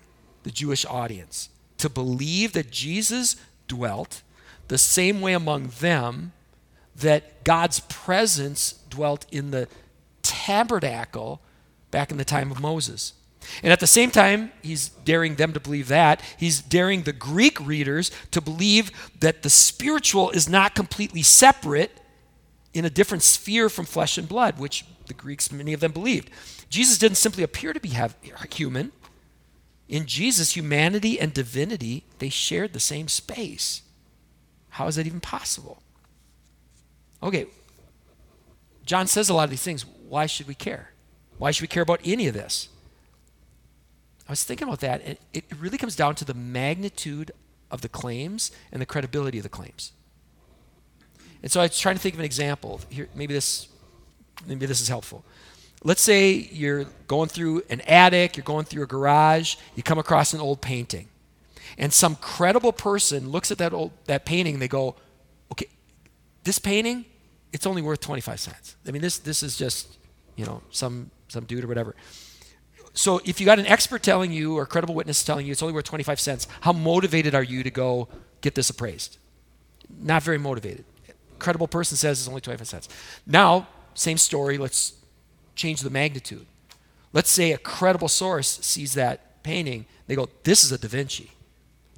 the 0.44 0.50
Jewish 0.50 0.86
audience 0.86 1.50
to 1.76 1.90
believe 1.90 2.54
that 2.54 2.70
Jesus 2.70 3.36
dwelt 3.68 4.22
the 4.68 4.78
same 4.78 5.20
way 5.20 5.32
among 5.32 5.68
them 5.80 6.32
that 6.96 7.44
God's 7.44 7.80
presence 7.80 8.74
dwelt 8.88 9.26
in 9.32 9.50
the 9.50 9.68
tabernacle 10.22 11.40
back 11.90 12.10
in 12.10 12.16
the 12.16 12.24
time 12.24 12.50
of 12.50 12.60
Moses. 12.60 13.14
And 13.62 13.72
at 13.72 13.80
the 13.80 13.86
same 13.86 14.10
time, 14.10 14.52
he's 14.62 14.88
daring 14.88 15.34
them 15.34 15.52
to 15.52 15.60
believe 15.60 15.88
that. 15.88 16.22
He's 16.38 16.60
daring 16.60 17.02
the 17.02 17.12
Greek 17.12 17.58
readers 17.60 18.10
to 18.30 18.40
believe 18.40 18.90
that 19.18 19.42
the 19.42 19.50
spiritual 19.50 20.30
is 20.30 20.48
not 20.48 20.74
completely 20.74 21.22
separate 21.22 22.00
in 22.72 22.84
a 22.84 22.90
different 22.90 23.22
sphere 23.22 23.68
from 23.68 23.84
flesh 23.84 24.16
and 24.16 24.28
blood, 24.28 24.58
which 24.58 24.84
the 25.06 25.14
Greeks, 25.14 25.52
many 25.52 25.72
of 25.72 25.80
them 25.80 25.92
believed. 25.92 26.30
Jesus 26.70 26.98
didn't 26.98 27.16
simply 27.16 27.42
appear 27.42 27.72
to 27.72 27.80
be 27.80 27.94
human. 28.50 28.92
In 29.88 30.06
Jesus, 30.06 30.56
humanity 30.56 31.20
and 31.20 31.34
divinity, 31.34 32.04
they 32.18 32.30
shared 32.30 32.72
the 32.72 32.80
same 32.80 33.08
space. 33.08 33.82
How 34.72 34.86
is 34.86 34.96
that 34.96 35.06
even 35.06 35.20
possible? 35.20 35.82
Okay, 37.22 37.46
John 38.86 39.06
says 39.06 39.28
a 39.28 39.34
lot 39.34 39.44
of 39.44 39.50
these 39.50 39.62
things. 39.62 39.84
Why 40.08 40.24
should 40.26 40.48
we 40.48 40.54
care? 40.54 40.92
Why 41.36 41.50
should 41.50 41.62
we 41.62 41.68
care 41.68 41.82
about 41.82 42.00
any 42.04 42.26
of 42.26 42.34
this? 42.34 42.68
I 44.26 44.32
was 44.32 44.44
thinking 44.44 44.66
about 44.66 44.80
that, 44.80 45.02
and 45.04 45.18
it 45.34 45.44
really 45.60 45.76
comes 45.76 45.94
down 45.94 46.14
to 46.16 46.24
the 46.24 46.32
magnitude 46.32 47.32
of 47.70 47.82
the 47.82 47.88
claims 47.88 48.50
and 48.72 48.80
the 48.80 48.86
credibility 48.86 49.38
of 49.38 49.42
the 49.42 49.50
claims. 49.50 49.92
And 51.42 51.52
so 51.52 51.60
I 51.60 51.64
was 51.64 51.78
trying 51.78 51.96
to 51.96 52.00
think 52.00 52.14
of 52.14 52.20
an 52.20 52.24
example. 52.24 52.80
Here, 52.88 53.08
maybe 53.14 53.34
this, 53.34 53.68
maybe 54.46 54.64
this 54.64 54.80
is 54.80 54.88
helpful. 54.88 55.22
Let's 55.84 56.00
say 56.00 56.32
you're 56.32 56.84
going 57.08 57.28
through 57.28 57.62
an 57.68 57.82
attic, 57.82 58.38
you're 58.38 58.44
going 58.44 58.64
through 58.64 58.84
a 58.84 58.86
garage, 58.86 59.56
you 59.74 59.82
come 59.82 59.98
across 59.98 60.32
an 60.32 60.40
old 60.40 60.62
painting, 60.62 61.08
and 61.78 61.92
some 61.92 62.16
credible 62.16 62.72
person 62.72 63.30
looks 63.30 63.50
at 63.50 63.58
that 63.58 63.72
old 63.72 63.92
that 64.06 64.24
painting 64.24 64.58
they 64.58 64.68
go, 64.68 64.96
"Okay, 65.50 65.66
this 66.44 66.58
painting, 66.58 67.04
it's 67.52 67.66
only 67.66 67.82
worth 67.82 68.00
25 68.00 68.40
cents." 68.40 68.76
I 68.86 68.90
mean, 68.90 69.02
this 69.02 69.18
this 69.18 69.42
is 69.42 69.56
just, 69.56 69.98
you 70.36 70.44
know, 70.44 70.62
some 70.70 71.10
some 71.28 71.44
dude 71.44 71.64
or 71.64 71.68
whatever. 71.68 71.94
So 72.94 73.20
if 73.24 73.40
you 73.40 73.46
got 73.46 73.58
an 73.58 73.66
expert 73.66 74.02
telling 74.02 74.32
you 74.32 74.56
or 74.56 74.66
credible 74.66 74.94
witness 74.94 75.24
telling 75.24 75.46
you 75.46 75.52
it's 75.52 75.62
only 75.62 75.72
worth 75.72 75.84
25 75.84 76.20
cents, 76.20 76.46
how 76.60 76.72
motivated 76.72 77.34
are 77.34 77.42
you 77.42 77.62
to 77.62 77.70
go 77.70 78.08
get 78.42 78.54
this 78.54 78.68
appraised? 78.68 79.16
Not 80.00 80.22
very 80.22 80.38
motivated. 80.38 80.84
Credible 81.38 81.68
person 81.68 81.96
says 81.96 82.20
it's 82.20 82.28
only 82.28 82.40
25 82.40 82.68
cents. 82.68 82.88
Now, 83.26 83.66
same 83.94 84.18
story, 84.18 84.58
let's 84.58 84.92
change 85.54 85.80
the 85.80 85.90
magnitude. 85.90 86.46
Let's 87.12 87.30
say 87.30 87.52
a 87.52 87.58
credible 87.58 88.08
source 88.08 88.60
sees 88.62 88.94
that 88.94 89.42
painting, 89.42 89.86
they 90.06 90.14
go, 90.14 90.28
This 90.44 90.64
is 90.64 90.72
a 90.72 90.78
Da 90.78 90.88
Vinci. 90.88 91.30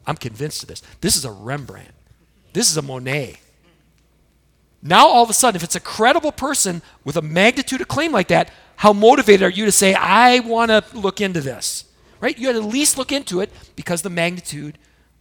I'm 0.06 0.16
convinced 0.16 0.62
of 0.62 0.68
this. 0.68 0.82
This 1.00 1.16
is 1.16 1.25
a 1.25 1.30
Rembrandt. 1.30 1.92
This 2.52 2.70
is 2.70 2.76
a 2.76 2.82
Monet. 2.82 3.38
Now, 4.82 5.08
all 5.08 5.23
of 5.23 5.30
a 5.30 5.32
sudden, 5.32 5.56
if 5.56 5.64
it's 5.64 5.76
a 5.76 5.80
credible 5.80 6.30
person 6.30 6.82
with 7.04 7.16
a 7.16 7.23
magnitude 7.23 7.80
of 7.80 7.88
claim 7.88 8.12
like 8.12 8.28
that, 8.28 8.50
how 8.76 8.92
motivated 8.92 9.42
are 9.42 9.50
you 9.50 9.64
to 9.64 9.73
say, 9.73 9.94
I 9.94 10.40
want 10.40 10.70
to 10.70 10.84
look 10.92 11.23
into 11.23 11.40
this? 11.40 11.87
Right? 12.20 12.38
You 12.38 12.49
had 12.49 12.52
to 12.54 12.58
at 12.62 12.68
least 12.68 12.99
look 12.99 13.11
into 13.11 13.40
it 13.40 13.50
because 13.76 14.02
the 14.02 14.11
magnitude 14.11 14.78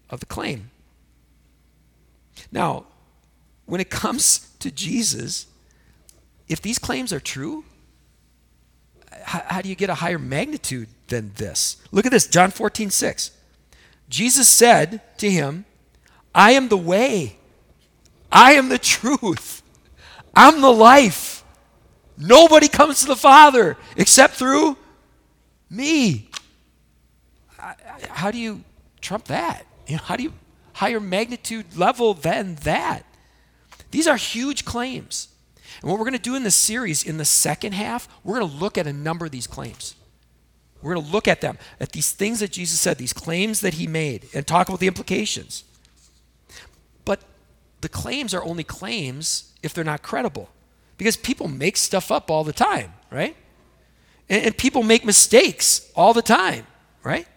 of 0.09 0.19
the 0.19 0.25
claim. 0.25 0.69
Now, 2.51 2.85
when 3.65 3.79
it 3.79 3.89
comes 3.89 4.49
to 4.59 4.69
Jesus, 4.69 5.47
if 6.49 6.61
these 6.61 6.77
claims 6.77 7.13
are 7.13 7.19
true, 7.21 7.63
how, 9.23 9.43
how, 9.47 9.61
do 9.61 9.69
you 9.69 9.75
get 9.75 9.89
a 9.89 9.95
higher 9.95 10.19
magnitude 10.19 10.89
than 11.07 11.31
this? 11.35 11.77
Look 11.91 12.05
at 12.05 12.11
this, 12.11 12.27
John 12.27 12.51
14, 12.51 12.89
6. 12.89 13.31
Jesus 14.13 14.47
said 14.47 15.01
to 15.17 15.27
him, 15.27 15.65
I 16.35 16.51
am 16.51 16.67
the 16.67 16.77
way, 16.77 17.37
I 18.31 18.53
am 18.53 18.69
the 18.69 18.77
truth, 18.77 19.63
I'm 20.35 20.61
the 20.61 20.71
life. 20.71 21.43
Nobody 22.15 22.67
comes 22.67 22.99
to 22.99 23.07
the 23.07 23.15
Father 23.15 23.75
except 23.97 24.35
through 24.35 24.77
me. 25.67 26.29
How 27.57 28.29
do 28.29 28.37
you 28.37 28.63
trump 29.01 29.25
that? 29.25 29.65
You 29.87 29.95
know, 29.95 30.03
how 30.03 30.15
do 30.15 30.21
you 30.21 30.33
higher 30.73 30.99
magnitude 30.99 31.75
level 31.75 32.13
than 32.13 32.53
that? 32.57 33.05
These 33.89 34.05
are 34.05 34.15
huge 34.15 34.63
claims. 34.63 35.29
And 35.81 35.89
what 35.89 35.97
we're 35.97 36.05
going 36.05 36.13
to 36.13 36.19
do 36.19 36.35
in 36.35 36.43
this 36.43 36.55
series 36.55 37.03
in 37.03 37.17
the 37.17 37.25
second 37.25 37.71
half, 37.71 38.07
we're 38.23 38.37
going 38.37 38.51
to 38.51 38.57
look 38.57 38.77
at 38.77 38.85
a 38.85 38.93
number 38.93 39.25
of 39.25 39.31
these 39.31 39.47
claims. 39.47 39.95
We're 40.83 40.95
going 40.95 41.05
to 41.05 41.11
look 41.11 41.29
at 41.29 41.39
them, 41.39 41.57
at 41.79 41.93
these 41.93 42.11
things 42.11 42.41
that 42.41 42.51
Jesus 42.51 42.79
said, 42.79 42.97
these 42.97 43.13
claims 43.13 43.61
that 43.61 43.75
he 43.75 43.87
made, 43.87 44.27
and 44.33 44.45
talk 44.45 44.67
about 44.67 44.81
the 44.81 44.87
implications. 44.87 45.63
But 47.05 47.21
the 47.79 47.87
claims 47.87 48.33
are 48.33 48.43
only 48.43 48.65
claims 48.65 49.53
if 49.63 49.73
they're 49.73 49.85
not 49.85 50.03
credible. 50.03 50.49
Because 50.97 51.15
people 51.15 51.47
make 51.47 51.77
stuff 51.77 52.11
up 52.11 52.29
all 52.29 52.43
the 52.43 52.53
time, 52.53 52.93
right? 53.09 53.35
And, 54.27 54.45
and 54.45 54.57
people 54.57 54.83
make 54.83 55.05
mistakes 55.05 55.89
all 55.95 56.13
the 56.13 56.21
time, 56.21 56.67
right? 57.01 57.27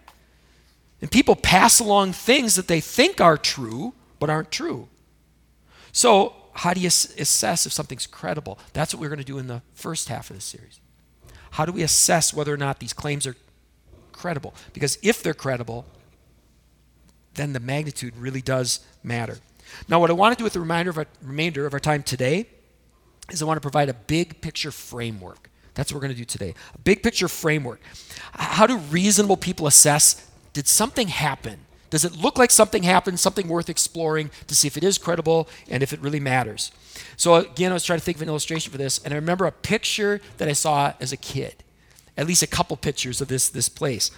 And 1.01 1.09
people 1.09 1.35
pass 1.35 1.79
along 1.79 2.13
things 2.13 2.55
that 2.55 2.67
they 2.67 2.81
think 2.81 3.21
are 3.21 3.37
true, 3.37 3.93
but 4.19 4.29
aren't 4.29 4.51
true. 4.51 4.89
So, 5.93 6.35
how 6.53 6.73
do 6.73 6.81
you 6.81 6.87
assess 6.87 7.65
if 7.65 7.71
something's 7.71 8.07
credible? 8.07 8.59
That's 8.73 8.93
what 8.93 8.99
we're 8.99 9.09
going 9.09 9.19
to 9.19 9.25
do 9.25 9.37
in 9.37 9.47
the 9.47 9.61
first 9.73 10.09
half 10.09 10.29
of 10.29 10.35
the 10.35 10.41
series. 10.41 10.79
How 11.51 11.65
do 11.65 11.71
we 11.71 11.83
assess 11.83 12.33
whether 12.33 12.53
or 12.53 12.57
not 12.57 12.79
these 12.79 12.93
claims 12.93 13.25
are 13.27 13.35
credible? 14.11 14.53
Because 14.73 14.97
if 15.01 15.23
they're 15.23 15.33
credible, 15.33 15.85
then 17.35 17.53
the 17.53 17.59
magnitude 17.59 18.15
really 18.17 18.41
does 18.41 18.81
matter. 19.03 19.37
Now, 19.87 19.99
what 19.99 20.09
I 20.09 20.13
want 20.13 20.35
to 20.35 20.37
do 20.37 20.43
with 20.43 20.53
the 20.53 20.59
remainder 20.59 20.89
of 20.89 20.97
our, 20.97 21.07
remainder 21.21 21.65
of 21.65 21.73
our 21.73 21.79
time 21.79 22.03
today 22.03 22.47
is 23.29 23.41
I 23.41 23.45
want 23.45 23.57
to 23.57 23.61
provide 23.61 23.89
a 23.89 23.93
big 23.93 24.41
picture 24.41 24.71
framework. 24.71 25.49
That's 25.73 25.91
what 25.91 25.97
we're 25.97 26.07
going 26.07 26.13
to 26.13 26.17
do 26.17 26.25
today. 26.25 26.55
A 26.73 26.77
big 26.79 27.03
picture 27.03 27.27
framework. 27.27 27.79
How 28.33 28.65
do 28.65 28.77
reasonable 28.77 29.37
people 29.37 29.67
assess 29.67 30.27
did 30.53 30.67
something 30.67 31.07
happen? 31.07 31.59
Does 31.89 32.03
it 32.03 32.17
look 32.17 32.37
like 32.37 32.51
something 32.51 32.83
happened, 32.83 33.19
something 33.19 33.47
worth 33.47 33.69
exploring 33.69 34.29
to 34.47 34.55
see 34.55 34.67
if 34.67 34.77
it 34.77 34.83
is 34.83 34.97
credible 34.97 35.47
and 35.69 35.81
if 35.81 35.93
it 35.93 36.01
really 36.01 36.19
matters? 36.19 36.71
So, 37.15 37.35
again, 37.35 37.71
I 37.71 37.73
was 37.73 37.83
trying 37.83 37.99
to 37.99 38.05
think 38.05 38.17
of 38.17 38.21
an 38.21 38.29
illustration 38.29 38.71
for 38.71 38.77
this, 38.77 38.99
and 39.03 39.13
I 39.13 39.15
remember 39.15 39.45
a 39.45 39.51
picture 39.51 40.19
that 40.37 40.47
I 40.47 40.53
saw 40.53 40.93
as 40.99 41.11
a 41.11 41.17
kid, 41.17 41.55
at 42.17 42.27
least 42.27 42.43
a 42.43 42.47
couple 42.47 42.75
pictures 42.77 43.21
of 43.21 43.27
this, 43.27 43.49
this 43.49 43.69
place. 43.69 44.11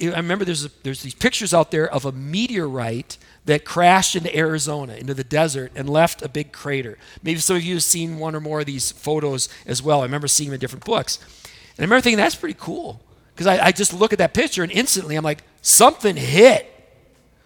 I 0.00 0.16
remember 0.16 0.44
there's, 0.44 0.64
a, 0.64 0.70
there's 0.84 1.02
these 1.02 1.14
pictures 1.14 1.52
out 1.52 1.70
there 1.70 1.88
of 1.88 2.04
a 2.04 2.12
meteorite 2.12 3.18
that 3.46 3.64
crashed 3.64 4.14
into 4.14 4.34
Arizona, 4.36 4.94
into 4.94 5.14
the 5.14 5.24
desert, 5.24 5.72
and 5.74 5.90
left 5.90 6.22
a 6.22 6.28
big 6.28 6.52
crater. 6.52 6.98
Maybe 7.22 7.40
some 7.40 7.56
of 7.56 7.62
you 7.62 7.74
have 7.74 7.82
seen 7.82 8.18
one 8.18 8.36
or 8.36 8.40
more 8.40 8.60
of 8.60 8.66
these 8.66 8.92
photos 8.92 9.48
as 9.66 9.82
well. 9.82 10.00
I 10.00 10.04
remember 10.04 10.28
seeing 10.28 10.50
them 10.50 10.54
in 10.54 10.60
different 10.60 10.84
books. 10.84 11.18
And 11.44 11.80
I 11.80 11.82
remember 11.82 12.02
thinking, 12.02 12.18
that's 12.18 12.36
pretty 12.36 12.56
cool. 12.60 13.00
Because 13.34 13.46
I, 13.46 13.66
I 13.66 13.72
just 13.72 13.92
look 13.92 14.12
at 14.12 14.18
that 14.18 14.34
picture 14.34 14.62
and 14.62 14.70
instantly 14.70 15.16
I'm 15.16 15.24
like, 15.24 15.42
something 15.62 16.16
hit. 16.16 16.71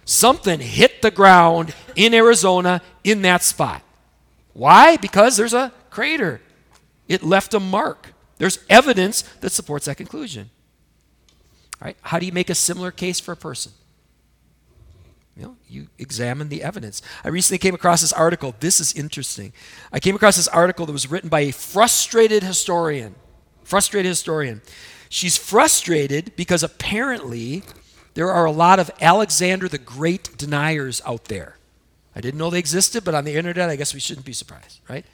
Something 0.07 0.61
hit 0.61 1.03
the 1.03 1.11
ground 1.11 1.75
in 1.97 2.15
Arizona 2.15 2.81
in 3.03 3.23
that 3.23 3.43
spot. 3.43 3.83
Why? 4.53 4.97
Because 4.97 5.37
there's 5.37 5.53
a 5.53 5.73
crater. 5.91 6.41
It 7.09 7.25
left 7.25 7.53
a 7.55 7.61
mark. 7.61 8.15
There's 8.39 8.61
evidence 8.71 9.23
that 9.41 9.51
supports 9.51 9.87
that 9.87 9.97
conclusion. 9.97 10.49
All 11.83 11.87
right? 11.87 11.97
How 12.03 12.21
do 12.21 12.25
you 12.25 12.33
make 12.33 12.49
a 12.49 12.55
similar 12.55 12.93
case 12.93 13.19
for 13.19 13.33
a 13.33 13.37
person? 13.37 13.73
You 15.37 15.43
know, 15.43 15.57
you 15.69 15.89
examine 15.99 16.49
the 16.49 16.63
evidence. 16.63 17.03
I 17.25 17.29
recently 17.29 17.59
came 17.59 17.75
across 17.75 18.01
this 18.01 18.13
article. 18.13 18.55
This 18.61 18.81
is 18.81 18.95
interesting. 18.95 19.53
I 19.93 19.99
came 19.99 20.15
across 20.15 20.37
this 20.37 20.49
article 20.49 20.87
that 20.87 20.93
was 20.93 21.11
written 21.11 21.29
by 21.29 21.41
a 21.41 21.51
frustrated 21.51 22.45
historian. 22.45 23.17
Frustrated 23.65 24.09
historian. 24.09 24.63
She's 25.09 25.37
frustrated 25.37 26.35
because 26.37 26.63
apparently 26.63 27.65
there 28.17 28.33
are 28.33 28.47
a 28.47 28.51
lot 28.51 28.79
of 28.79 28.91
Alexander 28.99 29.69
the 29.69 29.77
Great 29.77 30.39
deniers 30.39 31.03
out 31.05 31.27
there. 31.27 31.57
I 32.17 32.23
didn't 32.23 32.39
know 32.39 32.49
they 32.49 32.59
existed, 32.59 33.05
but 33.05 33.15
on 33.15 33.25
the 33.25 33.35
internet, 33.35 33.69
I 33.69 33.77
guess 33.77 33.93
we 33.93 34.01
shouldn't 34.01 34.25
be 34.25 34.33
surprised, 34.33 34.81
right? 34.89 35.05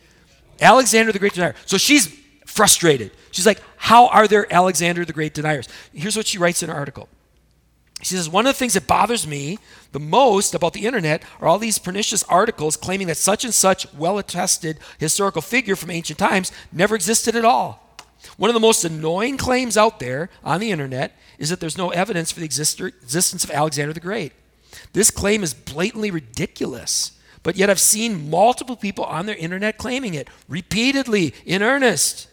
Alexander 0.61 1.11
the 1.11 1.19
Great 1.19 1.35
denier. 1.35 1.57
So 1.67 1.79
she's 1.79 2.17
frustrated. 2.47 3.11
She's 3.33 3.45
like, 3.45 3.61
How 3.77 4.07
are 4.07 4.29
there 4.29 4.51
Alexander 4.55 5.05
the 5.05 5.13
Great 5.13 5.35
deniers? 5.35 5.69
Here's 5.93 6.17
what 6.17 6.29
she 6.29 6.39
writes 6.39 6.63
in 6.63 6.71
her 6.71 6.77
article. 6.77 7.09
She 8.03 8.15
says, 8.15 8.29
One 8.29 8.47
of 8.47 8.55
the 8.55 8.59
things 8.59 8.75
that 8.75 8.87
bothers 8.87 9.27
me 9.27 9.59
the 9.91 9.99
most 9.99 10.55
about 10.55 10.73
the 10.73 10.87
internet 10.87 11.25
are 11.41 11.49
all 11.49 11.59
these 11.59 11.81
pernicious 11.81 12.23
articles 12.25 12.77
claiming 12.77 13.09
that 13.09 13.17
such 13.17 13.45
and 13.45 13.53
such 13.53 13.93
well 13.95 14.19
attested 14.19 14.79
historical 14.99 15.43
figure 15.43 15.75
from 15.75 15.91
ancient 15.91 16.21
times 16.21 16.53
never 16.71 16.95
existed 16.95 17.35
at 17.35 17.45
all. 17.45 17.82
One 18.37 18.51
of 18.51 18.55
the 18.55 18.61
most 18.61 18.85
annoying 18.85 19.37
claims 19.37 19.77
out 19.77 20.01
there 20.01 20.31
on 20.45 20.61
the 20.61 20.71
internet 20.71 21.17
is 21.39 21.51
that 21.51 21.61
there's 21.61 21.79
no 21.79 21.91
evidence 21.91 22.33
for 22.33 22.41
the 22.41 22.47
existence 22.47 23.45
of 23.45 23.51
Alexander 23.51 23.93
the 23.93 24.01
Great. 24.01 24.33
This 24.93 25.11
claim 25.11 25.43
is 25.43 25.55
blatantly 25.55 26.11
ridiculous, 26.11 27.19
but 27.43 27.57
yet 27.57 27.69
I've 27.69 27.81
seen 27.81 28.31
multiple 28.31 28.77
people 28.77 29.05
on 29.05 29.27
their 29.27 29.37
internet 29.37 29.77
claiming 29.77 30.15
it 30.15 30.29
repeatedly, 30.49 31.35
in 31.45 31.63
earnest. 31.63 32.29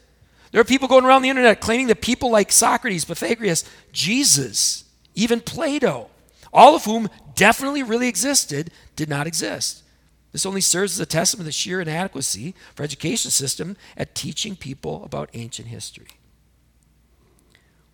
There 0.51 0.61
are 0.61 0.65
people 0.65 0.87
going 0.87 1.05
around 1.05 1.21
the 1.21 1.29
internet 1.29 1.59
claiming 1.59 1.87
that 1.87 2.01
people 2.01 2.31
like 2.31 2.51
Socrates, 2.51 3.05
Pythagoras, 3.05 3.65
Jesus, 3.91 4.85
even 5.15 5.41
Plato, 5.41 6.09
all 6.53 6.75
of 6.75 6.85
whom 6.85 7.09
definitely 7.35 7.83
really 7.83 8.07
existed, 8.07 8.71
did 8.95 9.09
not 9.09 9.27
exist. 9.27 9.83
This 10.31 10.45
only 10.45 10.61
serves 10.61 10.93
as 10.93 10.99
a 10.99 11.05
testament 11.05 11.41
of 11.41 11.45
the 11.47 11.51
sheer 11.51 11.81
inadequacy 11.81 12.53
for 12.75 12.83
education 12.83 13.31
system 13.31 13.77
at 13.97 14.15
teaching 14.15 14.55
people 14.55 15.03
about 15.03 15.29
ancient 15.33 15.69
history. 15.69 16.07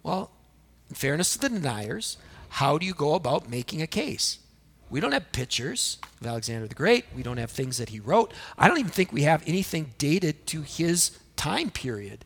Well, 0.04 0.32
in 0.90 0.96
fairness 0.96 1.34
to 1.34 1.40
the 1.40 1.50
deniers, 1.50 2.18
how 2.50 2.78
do 2.78 2.86
you 2.86 2.94
go 2.94 3.16
about 3.16 3.50
making 3.50 3.82
a 3.82 3.88
case? 3.88 4.40
We 4.90 5.00
don't 5.00 5.14
have 5.14 5.32
pictures 5.32 5.98
of 6.22 6.28
Alexander 6.28 6.68
the 6.68 6.76
Great. 6.76 7.06
We 7.16 7.24
don't 7.24 7.38
have 7.38 7.52
things 7.52 7.78
that 7.78 7.90
he 7.90 8.00
wrote. 8.00 8.34
I 8.58 8.68
don't 8.68 8.78
even 8.78 8.92
think 8.92 9.12
we 9.12 9.24
have 9.24 9.44
anything 9.48 9.94
dated 9.98 10.46
to 10.48 10.62
his 10.62 11.18
time 11.36 11.72
period 11.72 12.24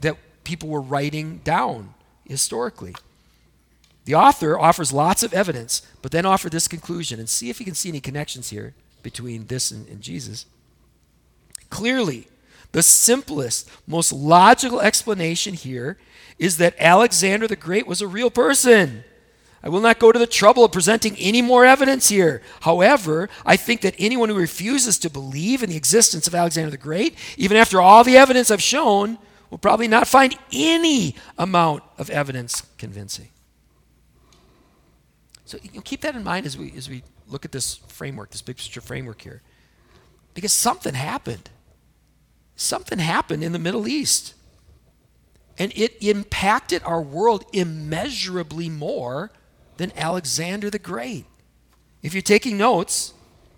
that 0.00 0.16
people 0.44 0.68
were 0.68 0.80
writing 0.80 1.38
down 1.44 1.94
historically. 2.24 2.94
The 4.06 4.14
author 4.14 4.58
offers 4.58 4.92
lots 4.92 5.22
of 5.22 5.34
evidence, 5.34 5.82
but 6.00 6.12
then 6.12 6.24
offer 6.24 6.48
this 6.48 6.68
conclusion 6.68 7.18
and 7.18 7.28
see 7.28 7.50
if 7.50 7.60
you 7.60 7.66
can 7.66 7.74
see 7.74 7.90
any 7.90 8.00
connections 8.00 8.48
here 8.48 8.74
between 9.02 9.46
this 9.46 9.70
and, 9.70 9.88
and 9.88 10.00
Jesus. 10.00 10.46
Clearly, 11.70 12.28
the 12.72 12.82
simplest, 12.82 13.68
most 13.86 14.12
logical 14.12 14.80
explanation 14.80 15.54
here 15.54 15.98
is 16.38 16.58
that 16.58 16.74
Alexander 16.78 17.46
the 17.46 17.56
Great 17.56 17.86
was 17.86 18.00
a 18.00 18.08
real 18.08 18.30
person. 18.30 19.04
I 19.62 19.68
will 19.68 19.80
not 19.80 19.98
go 19.98 20.12
to 20.12 20.18
the 20.18 20.26
trouble 20.26 20.64
of 20.64 20.72
presenting 20.72 21.16
any 21.16 21.42
more 21.42 21.64
evidence 21.64 22.08
here. 22.08 22.42
However, 22.60 23.28
I 23.44 23.56
think 23.56 23.80
that 23.80 23.94
anyone 23.98 24.28
who 24.28 24.36
refuses 24.36 24.98
to 25.00 25.10
believe 25.10 25.62
in 25.62 25.70
the 25.70 25.76
existence 25.76 26.26
of 26.28 26.34
Alexander 26.34 26.70
the 26.70 26.76
Great, 26.76 27.16
even 27.36 27.56
after 27.56 27.80
all 27.80 28.04
the 28.04 28.16
evidence 28.16 28.50
I've 28.50 28.62
shown, 28.62 29.18
will 29.50 29.58
probably 29.58 29.88
not 29.88 30.06
find 30.06 30.36
any 30.52 31.16
amount 31.36 31.82
of 31.96 32.08
evidence 32.10 32.62
convincing. 32.76 33.28
So 35.44 35.58
you 35.62 35.70
know, 35.74 35.80
keep 35.80 36.02
that 36.02 36.14
in 36.14 36.22
mind 36.22 36.46
as 36.46 36.56
we, 36.56 36.72
as 36.76 36.88
we 36.88 37.02
look 37.28 37.44
at 37.44 37.52
this 37.52 37.76
framework, 37.88 38.30
this 38.30 38.42
big 38.42 38.56
picture 38.56 38.80
framework 38.80 39.22
here. 39.22 39.42
Because 40.34 40.52
something 40.52 40.94
happened. 40.94 41.50
Something 42.56 42.98
happened 42.98 43.44
in 43.44 43.52
the 43.52 43.58
Middle 43.58 43.86
East. 43.86 44.34
And 45.58 45.72
it 45.76 45.96
impacted 46.00 46.82
our 46.84 47.02
world 47.02 47.44
immeasurably 47.52 48.68
more 48.68 49.30
than 49.76 49.92
Alexander 49.96 50.70
the 50.70 50.78
Great. 50.78 51.26
If 52.02 52.14
you're 52.14 52.22
taking 52.22 52.56
notes, 52.56 53.12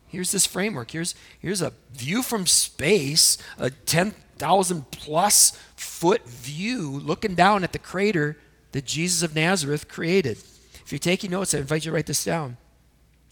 here's 0.06 0.32
this 0.32 0.46
framework. 0.46 0.90
Here's, 0.92 1.14
here's 1.38 1.60
a 1.60 1.72
view 1.92 2.22
from 2.22 2.46
space, 2.46 3.36
a 3.58 3.70
10,000 3.70 4.90
plus 4.90 5.52
foot 5.76 6.26
view 6.26 6.90
looking 6.90 7.34
down 7.34 7.64
at 7.64 7.72
the 7.72 7.78
crater 7.78 8.38
that 8.72 8.86
Jesus 8.86 9.22
of 9.22 9.34
Nazareth 9.34 9.88
created. 9.88 10.38
If 10.84 10.92
you're 10.92 10.98
taking 10.98 11.30
notes, 11.30 11.54
I 11.54 11.58
invite 11.58 11.84
you 11.84 11.90
to 11.90 11.94
write 11.94 12.06
this 12.06 12.24
down. 12.24 12.56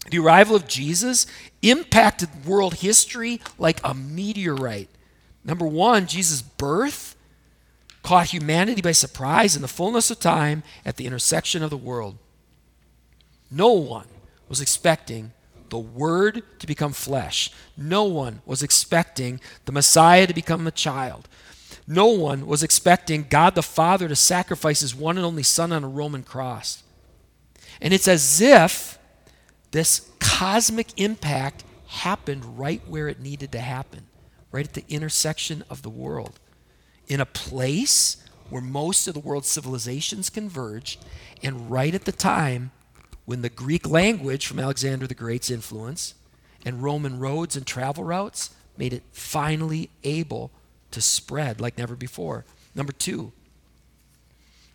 The 0.09 0.19
arrival 0.19 0.55
of 0.55 0.67
Jesus 0.67 1.27
impacted 1.61 2.45
world 2.45 2.75
history 2.75 3.41
like 3.57 3.79
a 3.83 3.93
meteorite. 3.93 4.89
Number 5.43 5.65
one, 5.65 6.07
Jesus' 6.07 6.41
birth 6.41 7.15
caught 8.01 8.27
humanity 8.27 8.81
by 8.81 8.91
surprise 8.91 9.55
in 9.55 9.61
the 9.61 9.67
fullness 9.67 10.09
of 10.09 10.19
time 10.19 10.63
at 10.85 10.95
the 10.95 11.05
intersection 11.05 11.61
of 11.61 11.69
the 11.69 11.77
world. 11.77 12.17
No 13.51 13.71
one 13.73 14.07
was 14.47 14.61
expecting 14.61 15.33
the 15.69 15.79
Word 15.79 16.43
to 16.59 16.67
become 16.67 16.93
flesh. 16.93 17.51
No 17.77 18.03
one 18.03 18.41
was 18.45 18.63
expecting 18.63 19.39
the 19.65 19.71
Messiah 19.71 20.27
to 20.27 20.33
become 20.33 20.65
a 20.67 20.71
child. 20.71 21.27
No 21.87 22.07
one 22.07 22.45
was 22.45 22.63
expecting 22.63 23.25
God 23.29 23.55
the 23.55 23.63
Father 23.63 24.07
to 24.07 24.15
sacrifice 24.15 24.81
his 24.81 24.95
one 24.95 25.17
and 25.17 25.25
only 25.25 25.43
Son 25.43 25.71
on 25.71 25.83
a 25.83 25.87
Roman 25.87 26.23
cross. 26.23 26.83
And 27.81 27.93
it's 27.93 28.07
as 28.07 28.41
if 28.41 28.98
this 29.71 30.09
cosmic 30.19 30.87
impact 30.99 31.63
happened 31.87 32.59
right 32.59 32.81
where 32.87 33.07
it 33.07 33.19
needed 33.19 33.51
to 33.51 33.59
happen, 33.59 34.07
right 34.51 34.67
at 34.67 34.73
the 34.73 34.85
intersection 34.89 35.63
of 35.69 35.81
the 35.81 35.89
world, 35.89 36.39
in 37.07 37.19
a 37.19 37.25
place 37.25 38.17
where 38.49 38.61
most 38.61 39.07
of 39.07 39.13
the 39.13 39.19
world's 39.19 39.47
civilizations 39.47 40.29
converged, 40.29 41.03
and 41.43 41.69
right 41.69 41.93
at 41.93 42.05
the 42.05 42.11
time 42.11 42.71
when 43.25 43.41
the 43.41 43.49
Greek 43.49 43.87
language 43.87 44.47
from 44.47 44.59
Alexander 44.59 45.05
the 45.05 45.13
Great's 45.13 45.51
influence 45.51 46.15
and 46.65 46.83
Roman 46.83 47.19
roads 47.19 47.55
and 47.55 47.65
travel 47.65 48.03
routes 48.03 48.49
made 48.77 48.93
it 48.93 49.03
finally 49.11 49.89
able 50.03 50.51
to 50.91 51.01
spread 51.01 51.61
like 51.61 51.77
never 51.77 51.95
before. 51.95 52.45
Number 52.73 52.91
two, 52.91 53.31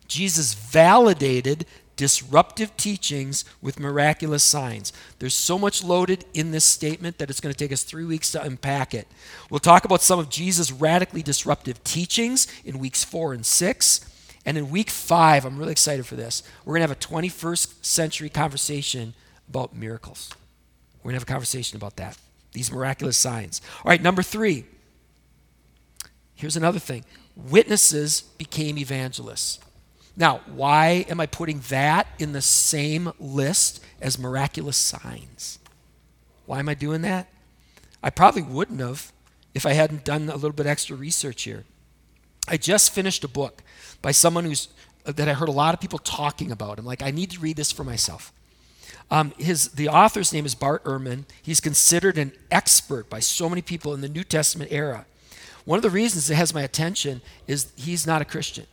Jesus 0.07 0.53
validated 0.53 1.65
disruptive 1.95 2.75
teachings 2.77 3.45
with 3.61 3.79
miraculous 3.79 4.43
signs. 4.43 4.91
There's 5.19 5.33
so 5.33 5.57
much 5.57 5.83
loaded 5.83 6.25
in 6.33 6.51
this 6.51 6.65
statement 6.65 7.17
that 7.17 7.29
it's 7.29 7.39
going 7.39 7.53
to 7.53 7.57
take 7.57 7.71
us 7.71 7.83
three 7.83 8.05
weeks 8.05 8.31
to 8.31 8.41
unpack 8.41 8.93
it. 8.93 9.07
We'll 9.49 9.59
talk 9.59 9.85
about 9.85 10.01
some 10.01 10.19
of 10.19 10.29
Jesus' 10.29 10.71
radically 10.71 11.23
disruptive 11.23 11.83
teachings 11.83 12.47
in 12.63 12.79
weeks 12.79 13.03
four 13.03 13.33
and 13.33 13.45
six. 13.45 14.09
And 14.45 14.57
in 14.57 14.69
week 14.69 14.89
five, 14.89 15.45
I'm 15.45 15.57
really 15.57 15.71
excited 15.71 16.05
for 16.05 16.15
this. 16.15 16.43
We're 16.63 16.73
going 16.73 16.87
to 16.87 16.89
have 16.89 16.97
a 16.97 17.27
21st 17.27 17.83
century 17.83 18.29
conversation 18.29 19.13
about 19.49 19.75
miracles. 19.75 20.29
We're 20.99 21.11
going 21.11 21.19
to 21.19 21.21
have 21.21 21.29
a 21.29 21.33
conversation 21.33 21.77
about 21.77 21.95
that, 21.97 22.17
these 22.51 22.71
miraculous 22.71 23.17
signs. 23.17 23.61
All 23.83 23.89
right, 23.89 24.01
number 24.01 24.21
three. 24.21 24.65
Here's 26.35 26.57
another 26.57 26.79
thing 26.79 27.05
witnesses 27.35 28.21
became 28.21 28.77
evangelists. 28.77 29.59
Now, 30.17 30.41
why 30.45 31.05
am 31.09 31.19
I 31.19 31.25
putting 31.25 31.59
that 31.69 32.07
in 32.19 32.31
the 32.31 32.41
same 32.41 33.11
list 33.19 33.83
as 34.01 34.17
miraculous 34.17 34.77
signs? 34.77 35.59
Why 36.45 36.59
am 36.59 36.69
I 36.69 36.73
doing 36.73 37.01
that? 37.01 37.27
I 38.01 38.09
probably 38.09 38.43
wouldn't 38.43 38.79
have 38.79 39.11
if 39.53 39.65
I 39.65 39.73
hadn't 39.73 40.03
done 40.03 40.29
a 40.29 40.35
little 40.35 40.51
bit 40.51 40.67
extra 40.67 40.95
research 40.95 41.43
here. 41.43 41.65
I 42.47 42.57
just 42.57 42.93
finished 42.93 43.23
a 43.23 43.27
book 43.27 43.63
by 44.01 44.11
someone 44.11 44.45
who's 44.45 44.69
uh, 45.05 45.11
that 45.13 45.27
I 45.27 45.33
heard 45.33 45.49
a 45.49 45.53
lot 45.53 45.73
of 45.73 45.79
people 45.79 45.99
talking 45.99 46.51
about. 46.51 46.79
I'm 46.79 46.85
like, 46.85 47.01
I 47.01 47.11
need 47.11 47.31
to 47.31 47.39
read 47.39 47.57
this 47.57 47.71
for 47.71 47.83
myself. 47.83 48.31
Um, 49.11 49.33
his 49.37 49.69
the 49.69 49.89
author's 49.89 50.33
name 50.33 50.45
is 50.45 50.55
Bart 50.55 50.83
Ehrman. 50.83 51.25
He's 51.41 51.59
considered 51.59 52.17
an 52.17 52.33
expert 52.51 53.09
by 53.09 53.19
so 53.19 53.49
many 53.49 53.61
people 53.61 53.93
in 53.93 54.01
the 54.01 54.09
New 54.09 54.23
Testament 54.23 54.71
era. 54.71 55.05
One 55.63 55.77
of 55.77 55.83
the 55.83 55.89
reasons 55.89 56.29
it 56.29 56.35
has 56.35 56.53
my 56.53 56.61
attention 56.61 57.21
is 57.47 57.71
he's 57.75 58.05
not 58.05 58.21
a 58.21 58.25
Christian. 58.25 58.67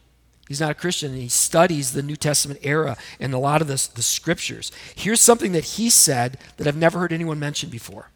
He's 0.49 0.61
not 0.61 0.71
a 0.71 0.75
Christian, 0.75 1.13
and 1.13 1.23
he 1.23 1.29
studies 1.29 1.93
the 1.93 2.03
New 2.03 2.17
Testament 2.17 2.61
era 2.63 2.97
and 3.21 3.33
a 3.33 3.39
lot 3.39 3.63
of 3.63 3.69
the, 3.69 3.89
the 3.95 4.03
scriptures. 4.03 4.73
Here's 4.95 5.21
something 5.21 5.53
that 5.53 5.65
he 5.65 5.89
said 5.89 6.39
that 6.57 6.67
I've 6.67 6.77
never 6.77 6.99
heard 6.99 7.13
anyone 7.13 7.39
mention 7.39 7.71
before. 7.71 8.11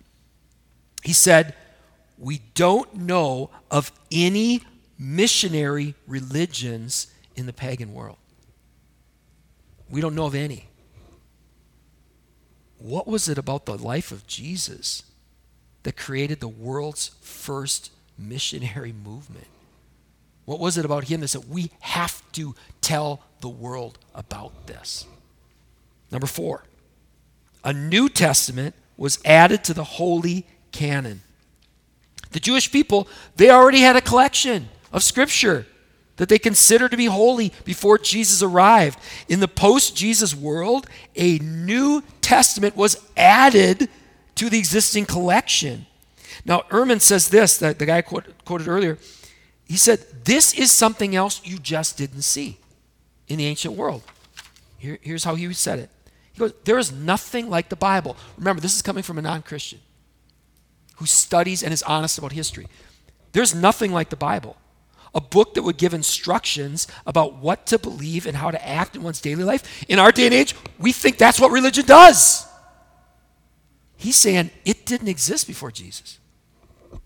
He 1.03 1.13
said, 1.13 1.55
We 2.19 2.41
don't 2.55 2.95
know 2.95 3.51
of 3.71 3.93
any 4.11 4.63
missionary 4.99 5.95
religions 6.07 7.07
in 7.37 7.47
the 7.47 7.53
pagan 7.53 7.95
world. 7.95 8.19
We 9.89 10.01
don't 10.01 10.15
know 10.15 10.27
of 10.27 10.35
any. 10.35 10.69
What 12.79 13.07
was 13.07 13.29
it 13.29 13.39
about 13.39 13.67
the 13.67 13.79
life 13.79 14.11
of 14.11 14.27
Jesus 14.27 15.05
that 15.85 15.97
created 15.97 16.41
the 16.41 16.49
world's 16.49 17.13
first 17.21 17.93
missionary 18.19 18.93
movement? 18.93 19.47
What 20.47 20.61
was 20.61 20.79
it 20.79 20.85
about 20.85 21.05
him 21.05 21.21
that 21.21 21.29
said 21.29 21.51
we 21.51 21.71
have 21.81 22.23
to 22.33 22.55
tell 22.81 23.21
the 23.41 23.49
world 23.49 23.99
about 24.15 24.67
this? 24.67 25.05
Number 26.11 26.27
four, 26.27 26.65
a 27.65 27.73
New 27.73 28.09
Testament 28.09 28.75
was 28.97 29.19
added 29.25 29.65
to 29.65 29.75
the 29.75 29.85
Holy 29.85 30.47
Canon. 30.73 31.23
The 32.31 32.41
Jewish 32.41 32.71
people, 32.71 33.09
they 33.37 33.51
already 33.51 33.81
had 33.81 33.97
a 33.97 34.01
collection 34.01 34.69
of 34.93 35.03
Scripture 35.03 35.67
that 36.17 36.29
they 36.29 36.39
considered 36.39 36.93
to 36.93 36.97
be 36.97 37.07
holy 37.07 37.53
before 37.65 37.99
Jesus 37.99 38.43
arrived. 38.43 38.99
In 39.29 39.41
the 39.41 39.49
post 39.49 39.97
Jesus 39.97 40.35
world, 40.35 40.87
a 41.15 41.39
New 41.39 42.03
Testament 42.21 42.77
was 42.77 43.05
added 43.17 43.89
to 44.37 44.49
the 44.49 44.59
existing 44.59 45.07
collection. 45.07 45.87
Now, 46.45 46.63
Ehrman 46.71 47.01
says 47.01 47.29
this, 47.29 47.59
the, 47.59 47.75
the 47.75 47.87
guy 47.87 48.03
quote, 48.03 48.45
quoted 48.45 48.69
earlier. 48.69 48.99
He 49.67 49.77
said, 49.77 50.05
This 50.25 50.55
is 50.55 50.73
something 50.73 51.15
else 51.15 51.41
you 51.45 51.59
just 51.59 51.99
didn't 51.99 52.23
see 52.23 52.59
in 53.29 53.39
the 53.39 53.47
ancient 53.47 53.75
world. 53.75 54.03
Here, 54.79 54.99
here's 55.03 55.25
how 55.25 55.35
he 55.35 55.53
said 55.53 55.79
it. 55.79 55.91
He 56.33 56.39
goes, 56.39 56.53
There 56.65 56.79
is 56.79 56.93
nothing 56.93 57.51
like 57.51 57.69
the 57.69 57.77
Bible. 57.77 58.17
Remember, 58.39 58.61
this 58.61 58.75
is 58.75 58.83
coming 58.83 59.03
from 59.03 59.19
a 59.19 59.23
non 59.23 59.43
Christian 59.43 59.81
who 60.97 61.07
studies 61.07 61.63
and 61.63 61.73
is 61.73 61.83
honest 61.83 62.19
about 62.19 62.33
history. 62.33 62.67
There's 63.33 63.55
nothing 63.55 63.93
like 63.93 64.09
the 64.09 64.17
Bible 64.17 64.57
a 65.17 65.21
book 65.21 65.55
that 65.55 65.63
would 65.63 65.79
give 65.79 65.95
instructions 65.95 66.87
about 67.07 67.37
what 67.37 67.65
to 67.67 67.79
believe 67.79 68.27
and 68.27 68.37
how 68.37 68.51
to 68.51 68.69
act 68.69 68.95
in 68.95 69.03
one's 69.03 69.21
daily 69.21 69.45
life. 69.45 69.83
In 69.89 69.99
our 69.99 70.13
day 70.13 70.27
and 70.27 70.35
age, 70.35 70.55
we 70.79 70.93
think 70.93 71.17
that's 71.17 71.41
what 71.41 71.51
religion 71.51 71.87
does. 71.87 72.47
He's 73.97 74.17
saying 74.17 74.51
it 74.67 74.85
didn't 74.85 75.09
exist 75.09 75.47
before 75.47 75.71
Jesus. 75.71 76.19
All 76.93 77.01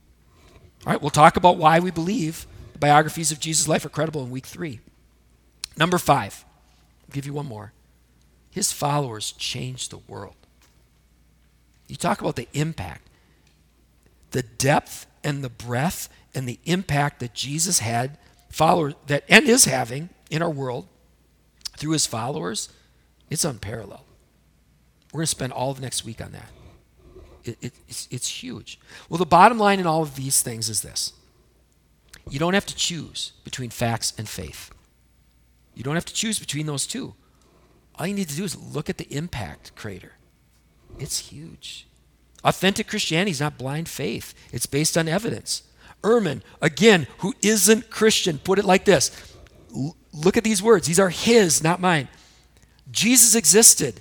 right, 0.87 1.01
we'll 1.01 1.11
talk 1.11 1.37
about 1.37 1.57
why 1.57 1.79
we 1.79 1.93
believe 1.93 2.47
biographies 2.81 3.31
of 3.31 3.39
Jesus' 3.39 3.69
life 3.69 3.85
are 3.85 3.91
credible 3.91 4.23
in 4.23 4.31
week 4.31 4.47
three. 4.47 4.81
Number 5.77 5.99
five, 5.99 6.45
I'll 7.03 7.15
give 7.15 7.27
you 7.27 7.33
one 7.33 7.47
more. 7.47 7.73
His 8.51 8.73
followers 8.73 9.33
changed 9.33 9.91
the 9.91 9.99
world. 9.99 10.35
You 11.87 11.97
talk 11.97 12.21
about 12.21 12.37
the 12.37 12.49
impact, 12.53 13.09
the 14.31 14.43
depth 14.43 15.07
and 15.23 15.45
the 15.45 15.49
breadth 15.49 16.09
and 16.35 16.49
the 16.49 16.59
impact 16.65 17.21
that 17.21 17.35
Jesus 17.35 17.81
had, 17.81 18.19
followers 18.49 18.95
that 19.07 19.25
and 19.29 19.49
is 19.49 19.65
having 19.65 20.09
in 20.31 20.43
our 20.43 20.51
world 20.51 20.87
through 21.77 21.93
his 21.93 22.07
followers, 22.07 22.69
it's 23.29 23.45
unparalleled. 23.45 24.05
We're 25.13 25.19
going 25.19 25.25
to 25.25 25.31
spend 25.31 25.53
all 25.53 25.71
of 25.71 25.81
next 25.81 26.05
week 26.05 26.21
on 26.21 26.33
that. 26.33 26.51
It, 27.43 27.59
it, 27.61 27.73
it's, 27.89 28.07
it's 28.11 28.43
huge. 28.43 28.79
Well, 29.09 29.19
the 29.19 29.27
bottom 29.27 29.59
line 29.59 29.81
in 29.81 29.87
all 29.87 30.03
of 30.03 30.15
these 30.15 30.43
things 30.43 30.69
is 30.69 30.83
this 30.83 31.13
you 32.29 32.39
don't 32.39 32.55
have 32.55 32.67
to 32.67 32.75
choose 32.75 33.33
between 33.45 33.71
facts 33.71 34.13
and 34.19 34.29
faith. 34.29 34.71
You 35.75 35.83
don't 35.83 35.95
have 35.95 36.05
to 36.07 36.15
choose 36.15 36.39
between 36.39 36.67
those 36.67 36.87
two. 36.87 37.15
All 37.95 38.07
you 38.07 38.15
need 38.15 38.29
to 38.29 38.37
do 38.37 38.45
is 38.45 38.57
look 38.57 38.91
at 38.91 38.99
the 38.99 39.13
impact 39.15 39.75
crater. 39.77 40.13
It's 40.99 41.31
huge. 41.31 41.87
Authentic 42.45 42.89
Christianity 42.89 43.31
is 43.31 43.41
not 43.41 43.59
blind 43.59 43.89
faith, 43.89 44.35
it's 44.53 44.67
based 44.67 44.97
on 44.97 45.09
evidence. 45.09 45.63
Ehrman, 46.03 46.41
again, 46.63 47.07
who 47.19 47.35
isn't 47.43 47.91
Christian, 47.91 48.39
put 48.39 48.59
it 48.59 48.65
like 48.65 48.87
this 48.87 49.11
L- 49.75 49.97
look 50.13 50.37
at 50.37 50.45
these 50.45 50.63
words. 50.63 50.87
These 50.87 50.99
are 50.99 51.11
his, 51.11 51.63
not 51.63 51.81
mine. 51.81 52.09
Jesus 52.91 53.35
existed. 53.35 54.01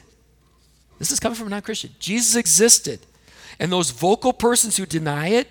This 0.97 1.11
is 1.11 1.19
coming 1.19 1.35
from 1.35 1.47
a 1.47 1.49
non 1.51 1.61
Christian. 1.61 1.91
Jesus 1.99 2.35
existed. 2.35 2.99
And 3.59 3.71
those 3.71 3.91
vocal 3.91 4.31
persons 4.31 4.77
who 4.77 4.85
deny 4.85 5.29
it 5.29 5.47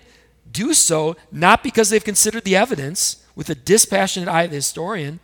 do 0.51 0.73
so 0.73 1.15
not 1.31 1.63
because 1.63 1.89
they've 1.89 2.03
considered 2.03 2.43
the 2.43 2.55
evidence 2.55 3.23
with 3.35 3.49
a 3.49 3.55
dispassionate 3.55 4.29
eye 4.29 4.43
of 4.43 4.49
the 4.49 4.57
historian, 4.57 5.19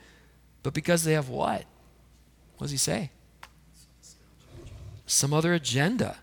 but 0.64 0.74
because 0.74 1.04
they 1.04 1.14
have 1.14 1.30
what? 1.30 1.66
What 2.58 2.66
does 2.66 2.72
he 2.72 2.78
say? 2.78 3.12
Some 5.06 5.34
other 5.34 5.54
agenda 5.54 6.18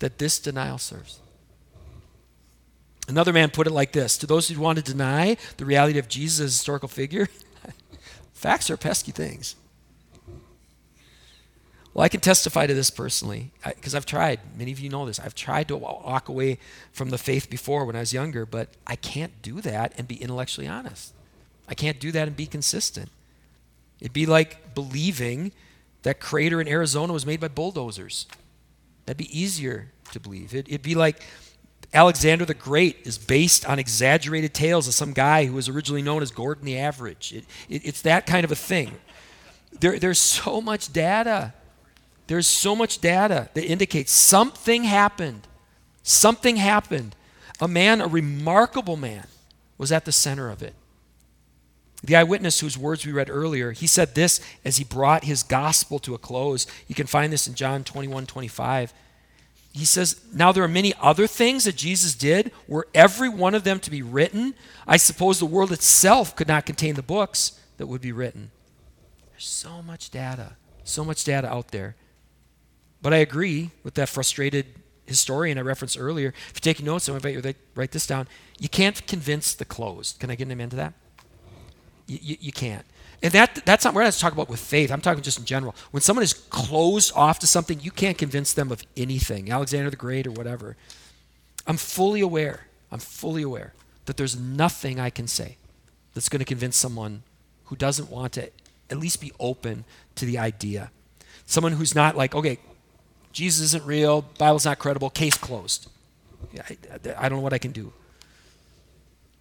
that 0.00 0.18
this 0.18 0.38
denial 0.38 0.78
serves. 0.78 1.20
Another 3.08 3.32
man 3.32 3.50
put 3.50 3.66
it 3.66 3.72
like 3.72 3.92
this 3.92 4.16
To 4.18 4.26
those 4.26 4.48
who 4.48 4.60
want 4.60 4.78
to 4.78 4.84
deny 4.84 5.36
the 5.56 5.64
reality 5.64 5.98
of 5.98 6.08
Jesus 6.08 6.40
as 6.40 6.52
a 6.52 6.54
historical 6.54 6.88
figure, 6.88 7.28
facts 8.32 8.70
are 8.70 8.76
pesky 8.76 9.12
things. 9.12 9.56
Well, 11.92 12.04
I 12.04 12.08
can 12.08 12.20
testify 12.20 12.66
to 12.66 12.74
this 12.74 12.88
personally 12.88 13.50
because 13.64 13.94
I've 13.94 14.06
tried. 14.06 14.40
Many 14.56 14.70
of 14.70 14.78
you 14.78 14.88
know 14.88 15.06
this. 15.06 15.18
I've 15.18 15.34
tried 15.34 15.68
to 15.68 15.76
walk 15.76 16.28
away 16.28 16.58
from 16.92 17.10
the 17.10 17.18
faith 17.18 17.50
before 17.50 17.84
when 17.84 17.96
I 17.96 18.00
was 18.00 18.12
younger, 18.12 18.46
but 18.46 18.68
I 18.86 18.94
can't 18.96 19.42
do 19.42 19.60
that 19.62 19.92
and 19.98 20.06
be 20.06 20.14
intellectually 20.16 20.68
honest. 20.68 21.12
I 21.68 21.74
can't 21.74 21.98
do 21.98 22.12
that 22.12 22.28
and 22.28 22.36
be 22.36 22.46
consistent. 22.46 23.10
It'd 24.00 24.12
be 24.12 24.26
like 24.26 24.74
believing 24.74 25.52
that 26.02 26.20
crater 26.20 26.60
in 26.60 26.68
Arizona 26.68 27.12
was 27.12 27.26
made 27.26 27.40
by 27.40 27.48
bulldozers. 27.48 28.26
That'd 29.06 29.18
be 29.18 29.38
easier 29.38 29.90
to 30.12 30.20
believe. 30.20 30.54
It, 30.54 30.70
would 30.70 30.82
be 30.82 30.94
like 30.94 31.22
Alexander 31.92 32.44
the 32.44 32.54
Great 32.54 32.98
is 33.04 33.18
based 33.18 33.68
on 33.68 33.78
exaggerated 33.78 34.54
tales 34.54 34.86
of 34.86 34.94
some 34.94 35.12
guy 35.12 35.44
who 35.46 35.54
was 35.54 35.68
originally 35.68 36.02
known 36.02 36.22
as 36.22 36.30
Gordon 36.30 36.64
the 36.64 36.78
Average. 36.78 37.32
It, 37.32 37.44
it, 37.68 37.84
it's 37.84 38.02
that 38.02 38.26
kind 38.26 38.44
of 38.44 38.52
a 38.52 38.56
thing. 38.56 38.96
There, 39.80 39.98
there's 39.98 40.18
so 40.18 40.60
much 40.60 40.92
data. 40.92 41.52
There's 42.30 42.46
so 42.46 42.76
much 42.76 43.00
data 43.00 43.48
that 43.54 43.64
indicates 43.64 44.12
something 44.12 44.84
happened. 44.84 45.48
Something 46.04 46.58
happened. 46.58 47.16
A 47.60 47.66
man, 47.66 48.00
a 48.00 48.06
remarkable 48.06 48.96
man, 48.96 49.26
was 49.76 49.90
at 49.90 50.04
the 50.04 50.12
center 50.12 50.48
of 50.48 50.62
it. 50.62 50.74
The 52.04 52.14
eyewitness 52.14 52.60
whose 52.60 52.78
words 52.78 53.04
we 53.04 53.10
read 53.10 53.30
earlier, 53.30 53.72
he 53.72 53.88
said 53.88 54.14
this 54.14 54.40
as 54.64 54.76
he 54.76 54.84
brought 54.84 55.24
his 55.24 55.42
gospel 55.42 55.98
to 55.98 56.14
a 56.14 56.18
close. 56.18 56.68
You 56.86 56.94
can 56.94 57.08
find 57.08 57.32
this 57.32 57.48
in 57.48 57.54
John 57.54 57.82
21 57.82 58.26
25. 58.26 58.94
He 59.72 59.84
says, 59.84 60.20
Now 60.32 60.52
there 60.52 60.62
are 60.62 60.68
many 60.68 60.94
other 61.00 61.26
things 61.26 61.64
that 61.64 61.74
Jesus 61.74 62.14
did. 62.14 62.52
Were 62.68 62.86
every 62.94 63.28
one 63.28 63.56
of 63.56 63.64
them 63.64 63.80
to 63.80 63.90
be 63.90 64.02
written, 64.02 64.54
I 64.86 64.98
suppose 64.98 65.40
the 65.40 65.46
world 65.46 65.72
itself 65.72 66.36
could 66.36 66.46
not 66.46 66.64
contain 66.64 66.94
the 66.94 67.02
books 67.02 67.58
that 67.78 67.88
would 67.88 68.00
be 68.00 68.12
written. 68.12 68.52
There's 69.32 69.48
so 69.48 69.82
much 69.82 70.10
data, 70.10 70.52
so 70.84 71.04
much 71.04 71.24
data 71.24 71.52
out 71.52 71.72
there. 71.72 71.96
But 73.02 73.14
I 73.14 73.18
agree 73.18 73.70
with 73.82 73.94
that 73.94 74.08
frustrated 74.08 74.66
historian 75.06 75.58
I 75.58 75.62
referenced 75.62 75.98
earlier. 75.98 76.28
If 76.28 76.52
you're 76.56 76.72
taking 76.72 76.86
notes, 76.86 77.08
I 77.08 77.14
invite 77.14 77.34
you 77.34 77.42
to 77.42 77.54
write 77.74 77.90
this 77.92 78.06
down. 78.06 78.28
You 78.58 78.68
can't 78.68 79.06
convince 79.06 79.54
the 79.54 79.64
closed. 79.64 80.20
Can 80.20 80.30
I 80.30 80.34
get 80.34 80.46
an 80.46 80.52
amen 80.52 80.70
to 80.70 80.76
that? 80.76 80.94
You, 82.06 82.18
you, 82.22 82.36
you 82.40 82.52
can't. 82.52 82.84
And 83.22 83.32
that, 83.32 83.62
that's 83.66 83.84
not, 83.84 83.92
we're 83.92 84.02
not 84.02 84.12
talking 84.14 84.36
about 84.36 84.48
with 84.48 84.60
faith. 84.60 84.90
I'm 84.90 85.00
talking 85.00 85.22
just 85.22 85.38
in 85.38 85.44
general. 85.44 85.74
When 85.90 86.00
someone 86.00 86.22
is 86.22 86.32
closed 86.32 87.12
off 87.14 87.38
to 87.40 87.46
something, 87.46 87.80
you 87.80 87.90
can't 87.90 88.16
convince 88.16 88.52
them 88.52 88.72
of 88.72 88.82
anything, 88.96 89.50
Alexander 89.50 89.90
the 89.90 89.96
Great 89.96 90.26
or 90.26 90.32
whatever. 90.32 90.76
I'm 91.66 91.76
fully 91.76 92.20
aware, 92.20 92.66
I'm 92.90 92.98
fully 92.98 93.42
aware 93.42 93.74
that 94.06 94.16
there's 94.16 94.38
nothing 94.38 94.98
I 94.98 95.10
can 95.10 95.26
say 95.26 95.56
that's 96.14 96.28
going 96.28 96.40
to 96.40 96.46
convince 96.46 96.76
someone 96.76 97.22
who 97.64 97.76
doesn't 97.76 98.10
want 98.10 98.32
to 98.34 98.50
at 98.90 98.98
least 98.98 99.20
be 99.20 99.32
open 99.38 99.84
to 100.16 100.24
the 100.24 100.38
idea. 100.38 100.90
Someone 101.46 101.72
who's 101.72 101.94
not 101.94 102.16
like, 102.16 102.34
okay, 102.34 102.58
Jesus 103.32 103.66
isn't 103.66 103.84
real, 103.84 104.22
Bible's 104.22 104.64
not 104.64 104.78
credible, 104.78 105.10
case 105.10 105.36
closed. 105.36 105.88
I, 106.58 106.76
I 107.16 107.28
don't 107.28 107.38
know 107.38 107.44
what 107.44 107.52
I 107.52 107.58
can 107.58 107.72
do. 107.72 107.92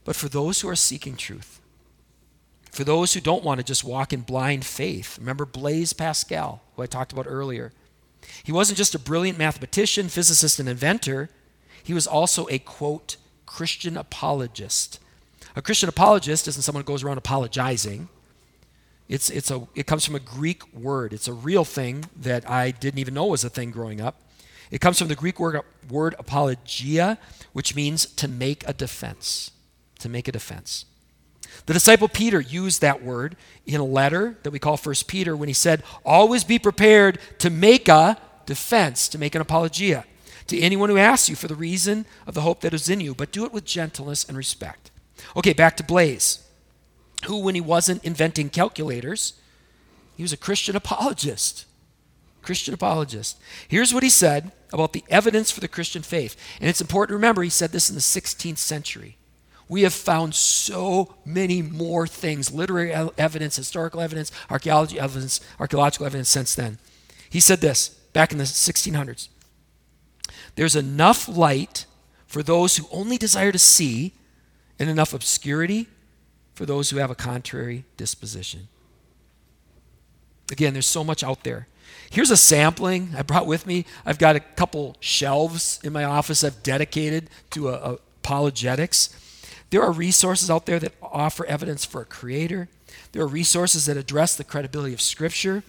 But 0.05 0.15
for 0.15 0.29
those 0.29 0.61
who 0.61 0.69
are 0.69 0.75
seeking 0.75 1.15
truth, 1.15 1.59
for 2.71 2.83
those 2.83 3.13
who 3.13 3.19
don't 3.19 3.43
want 3.43 3.59
to 3.59 3.63
just 3.63 3.83
walk 3.83 4.13
in 4.13 4.21
blind 4.21 4.65
faith, 4.65 5.17
remember 5.17 5.45
Blaise 5.45 5.93
Pascal, 5.93 6.61
who 6.75 6.83
I 6.83 6.85
talked 6.85 7.11
about 7.11 7.25
earlier. 7.27 7.71
He 8.43 8.51
wasn't 8.51 8.77
just 8.77 8.95
a 8.95 8.99
brilliant 8.99 9.37
mathematician, 9.37 10.07
physicist, 10.07 10.59
and 10.59 10.69
inventor, 10.69 11.29
he 11.83 11.93
was 11.93 12.05
also 12.05 12.47
a 12.49 12.59
quote, 12.59 13.17
Christian 13.45 13.97
apologist. 13.97 14.99
A 15.55 15.61
Christian 15.61 15.89
apologist 15.89 16.47
isn't 16.47 16.61
someone 16.61 16.83
who 16.83 16.87
goes 16.87 17.03
around 17.03 17.17
apologizing. 17.17 18.09
It's, 19.09 19.29
it's 19.29 19.51
a, 19.51 19.67
it 19.75 19.87
comes 19.87 20.05
from 20.05 20.15
a 20.15 20.19
Greek 20.19 20.71
word. 20.73 21.11
It's 21.11 21.27
a 21.27 21.33
real 21.33 21.65
thing 21.65 22.05
that 22.15 22.49
I 22.49 22.71
didn't 22.71 22.99
even 22.99 23.15
know 23.15 23.25
was 23.25 23.43
a 23.43 23.49
thing 23.49 23.71
growing 23.71 23.99
up. 23.99 24.21
It 24.71 24.79
comes 24.79 24.99
from 24.99 25.07
the 25.07 25.15
Greek 25.15 25.39
word, 25.39 25.59
word 25.89 26.15
apologia, 26.19 27.17
which 27.51 27.75
means 27.75 28.05
to 28.05 28.27
make 28.27 28.63
a 28.67 28.73
defense. 28.73 29.51
To 29.99 30.09
make 30.09 30.27
a 30.27 30.31
defense. 30.31 30.85
The 31.65 31.73
disciple 31.73 32.07
Peter 32.07 32.39
used 32.39 32.81
that 32.81 33.03
word 33.03 33.35
in 33.65 33.81
a 33.81 33.85
letter 33.85 34.37
that 34.43 34.51
we 34.51 34.59
call 34.59 34.77
First 34.77 35.07
Peter 35.07 35.35
when 35.35 35.49
he 35.49 35.53
said, 35.53 35.83
Always 36.05 36.43
be 36.43 36.59
prepared 36.59 37.19
to 37.39 37.49
make 37.49 37.89
a 37.89 38.17
defense, 38.45 39.09
to 39.09 39.17
make 39.17 39.33
an 39.33 39.41
apologia 39.41 40.05
to 40.49 40.59
anyone 40.59 40.89
who 40.89 40.97
asks 40.97 41.29
you 41.29 41.35
for 41.35 41.47
the 41.47 41.55
reason 41.55 42.05
of 42.27 42.33
the 42.33 42.41
hope 42.41 42.61
that 42.61 42.73
is 42.73 42.89
in 42.89 42.99
you, 42.99 43.15
but 43.15 43.31
do 43.31 43.45
it 43.45 43.53
with 43.53 43.65
gentleness 43.65 44.23
and 44.25 44.35
respect. 44.35 44.91
Okay, 45.35 45.53
back 45.53 45.77
to 45.77 45.83
Blaise, 45.83 46.43
who, 47.25 47.39
when 47.39 47.55
he 47.55 47.61
wasn't 47.61 48.03
inventing 48.03 48.49
calculators, 48.49 49.33
he 50.15 50.23
was 50.23 50.33
a 50.33 50.37
Christian 50.37 50.75
apologist. 50.75 51.65
Christian 52.41 52.73
apologist. 52.73 53.37
Here's 53.67 53.93
what 53.93 54.03
he 54.03 54.09
said 54.09 54.51
about 54.71 54.93
the 54.93 55.03
evidence 55.09 55.51
for 55.51 55.59
the 55.59 55.67
Christian 55.67 56.01
faith. 56.01 56.35
And 56.59 56.69
it's 56.69 56.81
important 56.81 57.09
to 57.09 57.15
remember 57.15 57.43
he 57.43 57.49
said 57.49 57.71
this 57.71 57.89
in 57.89 57.95
the 57.95 58.01
16th 58.01 58.57
century 58.57 59.17
we 59.69 59.83
have 59.83 59.93
found 59.93 60.33
so 60.33 61.13
many 61.23 61.61
more 61.61 62.07
things 62.07 62.51
literary 62.51 62.91
evidence, 63.17 63.55
historical 63.55 64.01
evidence, 64.01 64.31
archaeology 64.49 64.99
evidence, 64.99 65.39
archaeological 65.59 66.07
evidence 66.07 66.27
since 66.27 66.55
then. 66.55 66.79
He 67.29 67.39
said 67.39 67.61
this 67.61 67.89
back 67.89 68.31
in 68.31 68.39
the 68.39 68.45
1600s 68.45 69.29
There's 70.55 70.75
enough 70.75 71.29
light 71.29 71.85
for 72.25 72.41
those 72.41 72.77
who 72.77 72.87
only 72.91 73.17
desire 73.17 73.51
to 73.51 73.59
see, 73.59 74.13
and 74.79 74.89
enough 74.89 75.13
obscurity 75.13 75.87
for 76.59 76.65
those 76.65 76.89
who 76.89 76.97
have 76.97 77.09
a 77.09 77.15
contrary 77.15 77.85
disposition. 77.95 78.67
Again, 80.51 80.73
there's 80.73 80.85
so 80.85 81.05
much 81.05 81.23
out 81.23 81.45
there. 81.45 81.69
Here's 82.09 82.31
a 82.31 82.35
sampling 82.35 83.13
I 83.17 83.21
brought 83.21 83.45
with 83.45 83.65
me. 83.65 83.85
I've 84.05 84.17
got 84.17 84.35
a 84.35 84.41
couple 84.41 84.97
shelves 84.99 85.79
in 85.85 85.93
my 85.93 86.03
office 86.03 86.43
I've 86.43 86.61
dedicated 86.61 87.29
to 87.51 87.69
a, 87.69 87.75
a 87.75 87.97
apologetics. 88.21 89.15
There 89.69 89.81
are 89.81 89.93
resources 89.93 90.49
out 90.49 90.65
there 90.65 90.79
that 90.79 90.95
offer 91.01 91.45
evidence 91.45 91.85
for 91.85 92.01
a 92.01 92.05
creator. 92.05 92.67
There 93.13 93.23
are 93.23 93.27
resources 93.27 93.85
that 93.85 93.95
address 93.95 94.35
the 94.35 94.43
credibility 94.43 94.93
of 94.93 94.99
Scripture. 94.99 95.63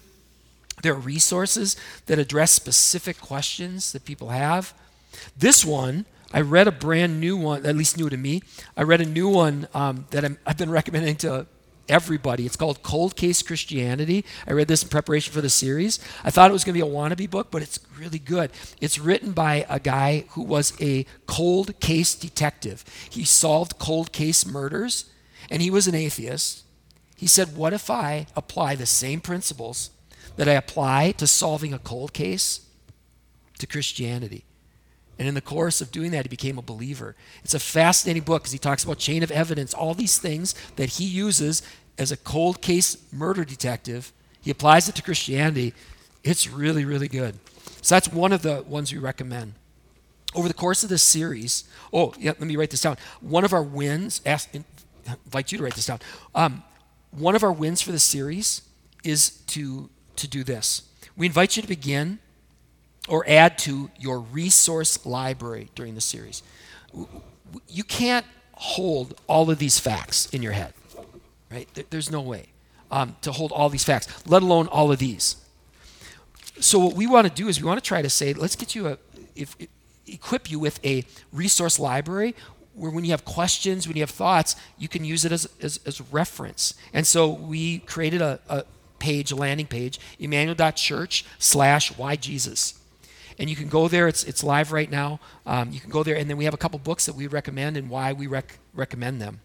There 0.82 0.94
are 0.94 0.98
resources 0.98 1.76
that 2.06 2.18
address 2.18 2.50
specific 2.50 3.20
questions 3.20 3.92
that 3.92 4.04
people 4.04 4.30
have. 4.30 4.74
This 5.38 5.64
one, 5.64 6.04
I 6.32 6.40
read 6.40 6.68
a 6.68 6.72
brand 6.72 7.20
new 7.20 7.36
one, 7.36 7.66
at 7.66 7.76
least 7.76 7.96
new 7.96 8.08
to 8.08 8.16
me. 8.16 8.42
I 8.76 8.82
read 8.82 9.00
a 9.00 9.06
new 9.06 9.28
one 9.28 9.68
um, 9.74 10.06
that 10.10 10.24
i 10.24 10.30
have 10.46 10.56
been 10.56 10.70
recommending 10.80 11.16
to 11.16 11.46
everybody. 11.88 12.46
It's 12.46 12.56
called 12.56 12.82
Cold 12.82 13.16
Case 13.16 13.42
Christianity. 13.42 14.24
I 14.46 14.52
read 14.52 14.68
this 14.68 14.82
in 14.82 14.88
preparation 14.88 15.32
for 15.32 15.40
the 15.40 15.50
series. 15.50 15.98
I 16.22 16.30
thought 16.30 16.50
it 16.50 16.52
was 16.52 16.62
going 16.62 16.78
to 16.78 16.84
be 16.84 16.88
a 16.88 16.94
wannabe 16.94 17.28
book, 17.28 17.50
but 17.50 17.62
it's 17.62 17.80
really 17.98 18.20
good. 18.20 18.52
It's 18.80 18.98
written 18.98 19.32
by 19.32 19.66
a 19.68 19.80
guy 19.80 20.24
who 20.30 20.42
was 20.42 20.72
a 20.80 21.04
cold 21.26 21.78
case 21.80 22.14
detective. 22.14 22.84
He 23.10 23.24
solved 23.24 23.78
cold 23.78 24.12
case 24.12 24.46
murders, 24.46 25.10
and 25.50 25.60
he 25.60 25.70
was 25.70 25.88
an 25.88 25.96
atheist. 25.96 26.64
He 27.16 27.26
said, 27.26 27.56
What 27.56 27.72
if 27.72 27.90
I 27.90 28.26
apply 28.36 28.76
the 28.76 28.86
same 28.86 29.20
principles 29.20 29.90
that 30.36 30.48
I 30.48 30.52
apply 30.52 31.12
to 31.12 31.26
solving 31.26 31.74
a 31.74 31.78
cold 31.78 32.12
case 32.12 32.66
to 33.58 33.66
Christianity. 33.66 34.44
And 35.20 35.28
in 35.28 35.34
the 35.34 35.42
course 35.42 35.82
of 35.82 35.92
doing 35.92 36.12
that, 36.12 36.24
he 36.24 36.30
became 36.30 36.56
a 36.56 36.62
believer. 36.62 37.14
It's 37.44 37.52
a 37.52 37.58
fascinating 37.58 38.22
book 38.22 38.40
because 38.40 38.52
he 38.52 38.58
talks 38.58 38.84
about 38.84 38.96
chain 38.96 39.22
of 39.22 39.30
evidence, 39.30 39.74
all 39.74 39.92
these 39.92 40.16
things 40.16 40.54
that 40.76 40.92
he 40.92 41.04
uses 41.04 41.60
as 41.98 42.10
a 42.10 42.16
cold 42.16 42.62
case 42.62 42.96
murder 43.12 43.44
detective. 43.44 44.14
He 44.40 44.50
applies 44.50 44.88
it 44.88 44.94
to 44.94 45.02
Christianity. 45.02 45.74
It's 46.24 46.48
really, 46.48 46.86
really 46.86 47.06
good. 47.06 47.38
So 47.82 47.96
that's 47.96 48.10
one 48.10 48.32
of 48.32 48.40
the 48.40 48.62
ones 48.66 48.94
we 48.94 48.98
recommend. 48.98 49.52
Over 50.34 50.48
the 50.48 50.54
course 50.54 50.82
of 50.84 50.88
this 50.88 51.02
series, 51.02 51.64
oh, 51.92 52.14
yeah, 52.18 52.30
let 52.30 52.48
me 52.48 52.56
write 52.56 52.70
this 52.70 52.80
down. 52.80 52.96
One 53.20 53.44
of 53.44 53.52
our 53.52 53.62
wins, 53.62 54.22
ask, 54.24 54.48
invite 55.26 55.52
you 55.52 55.58
to 55.58 55.64
write 55.64 55.74
this 55.74 55.84
down. 55.84 56.00
Um, 56.34 56.62
one 57.10 57.34
of 57.36 57.42
our 57.42 57.52
wins 57.52 57.82
for 57.82 57.92
the 57.92 57.98
series 57.98 58.62
is 59.04 59.28
to, 59.48 59.90
to 60.16 60.26
do 60.26 60.44
this. 60.44 60.88
We 61.14 61.26
invite 61.26 61.56
you 61.56 61.62
to 61.62 61.68
begin 61.68 62.20
or 63.10 63.24
add 63.28 63.58
to 63.58 63.90
your 63.98 64.20
resource 64.20 65.04
library 65.04 65.68
during 65.74 65.96
the 65.96 66.00
series. 66.00 66.42
You 67.68 67.84
can't 67.84 68.24
hold 68.52 69.20
all 69.26 69.50
of 69.50 69.58
these 69.58 69.78
facts 69.80 70.26
in 70.26 70.42
your 70.42 70.52
head, 70.52 70.72
right? 71.50 71.68
There's 71.90 72.10
no 72.10 72.20
way 72.20 72.46
um, 72.90 73.16
to 73.22 73.32
hold 73.32 73.50
all 73.50 73.68
these 73.68 73.82
facts, 73.82 74.26
let 74.26 74.42
alone 74.42 74.68
all 74.68 74.92
of 74.92 74.98
these. 74.98 75.36
So 76.60 76.78
what 76.78 76.94
we 76.94 77.06
want 77.06 77.26
to 77.26 77.32
do 77.32 77.48
is 77.48 77.60
we 77.60 77.66
want 77.66 77.82
to 77.82 77.86
try 77.86 78.00
to 78.00 78.10
say, 78.10 78.32
let's 78.32 78.54
get 78.54 78.74
you 78.76 78.88
a, 78.88 78.98
if, 79.34 79.56
equip 80.06 80.50
you 80.50 80.60
with 80.60 80.78
a 80.84 81.04
resource 81.32 81.80
library 81.80 82.36
where 82.74 82.92
when 82.92 83.04
you 83.04 83.10
have 83.10 83.24
questions, 83.24 83.88
when 83.88 83.96
you 83.96 84.02
have 84.02 84.10
thoughts, 84.10 84.54
you 84.78 84.86
can 84.88 85.04
use 85.04 85.24
it 85.24 85.32
as, 85.32 85.48
as, 85.60 85.80
as 85.84 86.00
reference. 86.12 86.74
And 86.92 87.04
so 87.06 87.28
we 87.28 87.80
created 87.80 88.22
a, 88.22 88.38
a 88.48 88.64
page, 89.00 89.32
a 89.32 89.36
landing 89.36 89.66
page, 89.66 89.98
emmanuel.church 90.20 91.24
slash 91.40 91.96
why 91.96 92.14
Jesus 92.14 92.79
and 93.40 93.48
you 93.48 93.56
can 93.56 93.68
go 93.68 93.88
there. 93.88 94.06
It's, 94.06 94.22
it's 94.22 94.44
live 94.44 94.70
right 94.70 94.90
now. 94.90 95.18
Um, 95.46 95.72
you 95.72 95.80
can 95.80 95.90
go 95.90 96.02
there, 96.02 96.14
and 96.14 96.28
then 96.28 96.36
we 96.36 96.44
have 96.44 96.52
a 96.52 96.58
couple 96.58 96.78
books 96.78 97.06
that 97.06 97.14
we 97.14 97.26
recommend 97.26 97.78
and 97.78 97.88
why 97.88 98.12
we 98.12 98.26
rec- 98.26 98.58
recommend 98.74 99.20
them. 99.20 99.40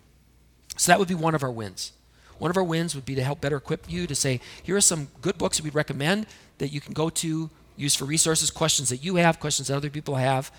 So 0.75 0.91
that 0.91 0.99
would 0.99 1.07
be 1.07 1.15
one 1.15 1.33
of 1.33 1.43
our 1.43 1.51
wins. 1.51 1.93
One 2.37 2.51
of 2.51 2.57
our 2.57 2.63
wins 2.63 2.93
would 2.93 3.05
be 3.05 3.15
to 3.15 3.23
help 3.23 3.39
better 3.39 3.55
equip 3.55 3.89
you 3.89 4.05
to 4.05 4.13
say, 4.13 4.41
here 4.61 4.75
are 4.75 4.81
some 4.81 5.07
good 5.21 5.37
books 5.37 5.57
that 5.57 5.63
we'd 5.63 5.73
recommend 5.73 6.27
that 6.57 6.73
you 6.73 6.81
can 6.81 6.93
go 6.93 7.09
to, 7.09 7.49
use 7.77 7.95
for 7.95 8.03
resources, 8.03 8.51
questions 8.51 8.89
that 8.89 8.97
you 8.97 9.15
have, 9.15 9.39
questions 9.39 9.69
that 9.69 9.77
other 9.77 9.89
people 9.89 10.15
have, 10.15 10.51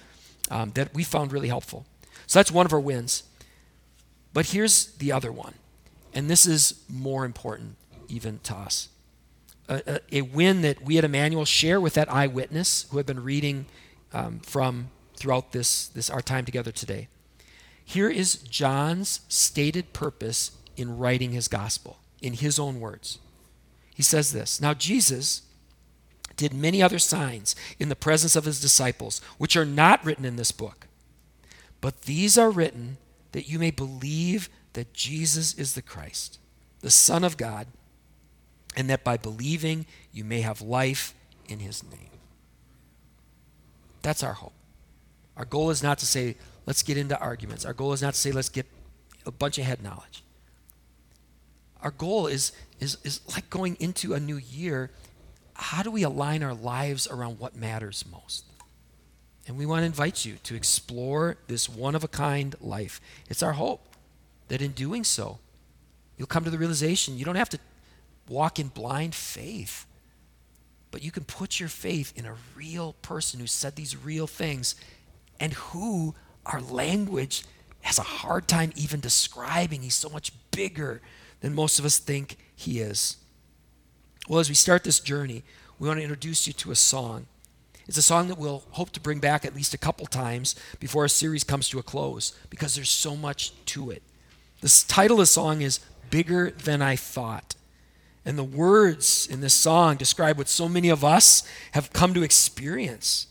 um, 0.50 0.70
that 0.70 0.94
we 0.94 1.04
found 1.04 1.30
really 1.30 1.48
helpful. 1.48 1.84
So 2.26 2.38
that's 2.38 2.50
one 2.50 2.64
of 2.64 2.72
our 2.72 2.80
wins. 2.80 3.24
But 4.32 4.46
here's 4.46 4.86
the 4.94 5.12
other 5.12 5.30
one, 5.30 5.54
and 6.14 6.30
this 6.30 6.46
is 6.46 6.80
more 6.88 7.26
important 7.26 7.76
even 8.08 8.40
to 8.44 8.54
us 8.54 8.88
a, 9.68 10.00
a, 10.12 10.22
win 10.22 10.62
that 10.62 10.82
we 10.82 10.98
at 10.98 11.04
Emmanuel 11.04 11.44
share 11.44 11.80
with 11.80 11.94
that 11.94 12.12
eyewitness 12.12 12.86
who 12.90 12.96
have 12.98 13.06
been 13.06 13.22
reading 13.22 13.66
um, 14.12 14.40
from 14.40 14.90
throughout 15.16 15.52
this, 15.52 15.88
this 15.88 16.10
our 16.10 16.22
time 16.22 16.44
together 16.44 16.70
today. 16.70 17.08
Here 17.84 18.08
is 18.08 18.36
John's 18.36 19.20
stated 19.28 19.92
purpose 19.92 20.52
in 20.76 20.98
writing 20.98 21.32
his 21.32 21.48
gospel 21.48 21.98
in 22.20 22.34
his 22.34 22.58
own 22.58 22.80
words. 22.80 23.18
He 23.94 24.02
says 24.02 24.32
this 24.32 24.60
Now, 24.60 24.74
Jesus 24.74 25.42
did 26.36 26.52
many 26.52 26.82
other 26.82 26.98
signs 26.98 27.56
in 27.78 27.88
the 27.88 27.96
presence 27.96 28.36
of 28.36 28.44
his 28.44 28.60
disciples, 28.60 29.20
which 29.38 29.56
are 29.56 29.64
not 29.64 30.04
written 30.04 30.24
in 30.24 30.36
this 30.36 30.52
book. 30.52 30.86
But 31.80 32.02
these 32.02 32.36
are 32.36 32.50
written 32.50 32.98
that 33.32 33.48
you 33.48 33.58
may 33.58 33.70
believe 33.70 34.50
that 34.74 34.92
Jesus 34.92 35.54
is 35.54 35.74
the 35.74 35.82
Christ, 35.82 36.38
the 36.80 36.90
Son 36.90 37.24
of 37.24 37.36
God 37.36 37.68
and 38.76 38.90
that 38.90 39.02
by 39.02 39.16
believing 39.16 39.86
you 40.12 40.24
may 40.24 40.42
have 40.42 40.60
life 40.60 41.14
in 41.48 41.58
his 41.58 41.82
name. 41.82 42.10
That's 44.02 44.22
our 44.22 44.34
hope. 44.34 44.52
Our 45.36 45.44
goal 45.44 45.70
is 45.70 45.82
not 45.82 45.98
to 45.98 46.06
say, 46.06 46.36
let's 46.66 46.82
get 46.82 46.96
into 46.96 47.18
arguments. 47.18 47.64
Our 47.64 47.72
goal 47.72 47.92
is 47.92 48.02
not 48.02 48.14
to 48.14 48.20
say, 48.20 48.32
let's 48.32 48.48
get 48.48 48.66
a 49.24 49.30
bunch 49.30 49.58
of 49.58 49.64
head 49.64 49.82
knowledge. 49.82 50.22
Our 51.82 51.90
goal 51.90 52.26
is, 52.26 52.52
is, 52.80 52.98
is 53.04 53.20
like 53.34 53.50
going 53.50 53.76
into 53.80 54.14
a 54.14 54.20
new 54.20 54.36
year. 54.36 54.90
How 55.54 55.82
do 55.82 55.90
we 55.90 56.02
align 56.02 56.42
our 56.42 56.54
lives 56.54 57.06
around 57.06 57.38
what 57.38 57.56
matters 57.56 58.04
most? 58.10 58.44
And 59.46 59.56
we 59.56 59.66
want 59.66 59.82
to 59.82 59.86
invite 59.86 60.24
you 60.24 60.36
to 60.42 60.54
explore 60.54 61.36
this 61.46 61.68
one 61.68 61.94
of 61.94 62.02
a 62.02 62.08
kind 62.08 62.54
life. 62.60 63.00
It's 63.28 63.42
our 63.42 63.52
hope 63.52 63.86
that 64.48 64.60
in 64.60 64.72
doing 64.72 65.04
so, 65.04 65.38
you'll 66.16 66.26
come 66.26 66.44
to 66.44 66.50
the 66.50 66.58
realization 66.58 67.18
you 67.18 67.24
don't 67.24 67.36
have 67.36 67.50
to 67.50 67.58
walk 68.28 68.58
in 68.58 68.68
blind 68.68 69.14
faith. 69.14 69.86
But 70.90 71.02
you 71.02 71.10
can 71.10 71.24
put 71.24 71.60
your 71.60 71.68
faith 71.68 72.12
in 72.16 72.26
a 72.26 72.36
real 72.54 72.94
person 73.02 73.40
who 73.40 73.46
said 73.46 73.76
these 73.76 73.96
real 73.96 74.26
things 74.26 74.74
and 75.38 75.52
who 75.52 76.14
our 76.44 76.60
language 76.60 77.44
has 77.82 77.98
a 77.98 78.02
hard 78.02 78.48
time 78.48 78.72
even 78.76 79.00
describing. 79.00 79.82
He's 79.82 79.94
so 79.94 80.08
much 80.08 80.32
bigger 80.50 81.00
than 81.40 81.54
most 81.54 81.78
of 81.78 81.84
us 81.84 81.98
think 81.98 82.36
he 82.54 82.80
is. 82.80 83.16
Well, 84.28 84.40
as 84.40 84.48
we 84.48 84.54
start 84.54 84.84
this 84.84 85.00
journey, 85.00 85.44
we 85.78 85.86
want 85.86 85.98
to 85.98 86.02
introduce 86.02 86.46
you 86.46 86.52
to 86.54 86.70
a 86.70 86.76
song. 86.76 87.26
It's 87.86 87.98
a 87.98 88.02
song 88.02 88.26
that 88.28 88.38
we'll 88.38 88.64
hope 88.70 88.90
to 88.92 89.00
bring 89.00 89.20
back 89.20 89.44
at 89.44 89.54
least 89.54 89.72
a 89.74 89.78
couple 89.78 90.06
times 90.06 90.56
before 90.80 91.02
our 91.02 91.08
series 91.08 91.44
comes 91.44 91.68
to 91.68 91.78
a 91.78 91.82
close 91.82 92.32
because 92.50 92.74
there's 92.74 92.90
so 92.90 93.14
much 93.14 93.52
to 93.66 93.90
it. 93.90 94.02
The 94.60 94.84
title 94.88 95.16
of 95.16 95.20
the 95.20 95.26
song 95.26 95.60
is 95.60 95.78
Bigger 96.10 96.50
Than 96.50 96.82
I 96.82 96.96
Thought. 96.96 97.54
And 98.26 98.36
the 98.36 98.44
words 98.44 99.28
in 99.28 99.40
this 99.40 99.54
song 99.54 99.96
describe 99.96 100.36
what 100.36 100.48
so 100.48 100.68
many 100.68 100.88
of 100.88 101.04
us 101.04 101.44
have 101.70 101.92
come 101.92 102.12
to 102.12 102.24
experience. 102.24 103.28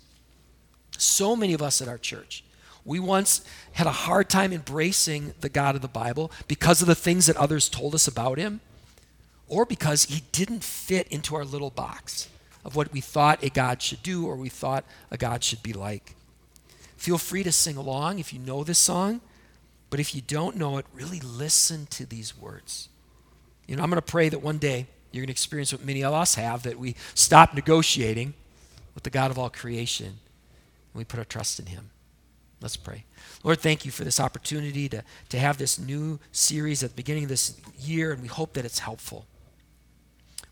So 0.98 1.36
many 1.36 1.54
of 1.54 1.62
us 1.62 1.82
at 1.82 1.90
our 1.90 1.98
church. 1.98 2.46
We 2.86 3.02
once 3.02 3.44
had 3.74 3.88
a 3.88 3.92
hard 3.92 4.30
time 4.30 4.54
embracing 4.54 5.34
the 5.42 5.50
God 5.50 5.76
of 5.76 5.82
the 5.82 5.90
Bible 5.90 6.32
because 6.48 6.82
of 6.82 6.88
the 6.88 6.96
things 6.96 7.26
that 7.26 7.36
others 7.36 7.68
told 7.68 7.94
us 7.94 8.08
about 8.08 8.38
him, 8.38 8.62
or 9.50 9.66
because 9.66 10.06
he 10.06 10.24
didn't 10.32 10.64
fit 10.64 11.10
into 11.10 11.36
our 11.36 11.44
little 11.44 11.72
box 11.72 12.30
of 12.64 12.78
what 12.78 12.94
we 12.94 13.02
thought 13.02 13.44
a 13.44 13.50
God 13.50 13.82
should 13.82 14.02
do 14.02 14.26
or 14.26 14.38
we 14.38 14.50
thought 14.50 14.86
a 15.12 15.18
God 15.18 15.44
should 15.44 15.62
be 15.62 15.74
like. 15.74 16.16
Feel 16.96 17.18
free 17.18 17.44
to 17.44 17.52
sing 17.52 17.76
along 17.76 18.20
if 18.20 18.32
you 18.32 18.40
know 18.40 18.64
this 18.64 18.80
song, 18.80 19.20
but 19.90 20.00
if 20.00 20.16
you 20.16 20.22
don't 20.22 20.56
know 20.56 20.78
it, 20.78 20.86
really 20.94 21.20
listen 21.20 21.86
to 21.88 22.06
these 22.06 22.38
words. 22.38 22.88
You 23.68 23.76
know, 23.76 23.84
I'm 23.84 23.90
going 23.90 24.02
to 24.02 24.02
pray 24.02 24.30
that 24.30 24.40
one 24.40 24.58
day 24.58 24.88
you're 25.12 25.22
going 25.22 25.28
to 25.28 25.32
experience 25.32 25.72
what 25.72 25.84
many 25.86 26.04
of 26.04 26.14
us 26.14 26.36
have 26.36 26.64
that 26.64 26.78
we 26.78 26.96
stop 27.14 27.54
negotiating 27.54 28.34
with 28.94 29.04
the 29.04 29.10
God 29.10 29.32
of 29.32 29.40
all 29.40 29.50
creation 29.50 30.08
and 30.08 30.16
we 30.94 31.04
put 31.04 31.20
our 31.20 31.26
trust 31.26 31.60
in 31.60 31.68
Him. 31.68 31.90
Let's 32.62 32.78
pray. 32.78 33.06
Lord, 33.44 33.60
thank 33.60 33.86
you 33.86 33.92
for 33.92 34.04
this 34.04 34.20
opportunity 34.20 34.90
to, 34.90 35.04
to 35.30 35.40
have 35.40 35.58
this 35.58 35.78
new 35.78 36.20
series 36.32 36.84
at 36.84 36.92
the 36.92 36.96
beginning 36.96 37.24
of 37.24 37.30
this 37.30 37.60
year, 37.78 38.12
and 38.12 38.22
we 38.22 38.28
hope 38.28 38.54
that 38.54 38.66
it's 38.66 38.80
helpful. 38.80 39.26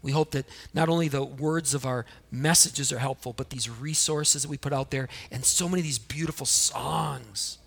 We 0.02 0.12
hope 0.12 0.32
that 0.32 0.46
not 0.74 0.90
only 0.90 1.08
the 1.08 1.24
words 1.24 1.74
of 1.74 1.86
our 1.86 2.06
messages 2.30 2.92
are 2.92 3.00
helpful, 3.00 3.32
but 3.34 3.50
these 3.50 3.70
resources 3.70 4.44
that 4.44 4.50
we 4.50 4.58
put 4.58 4.74
out 4.74 4.92
there 4.92 5.08
and 5.32 5.46
so 5.46 5.70
many 5.70 5.80
of 5.80 5.86
these 5.86 5.98
beautiful 5.98 6.46
songs. 6.46 7.58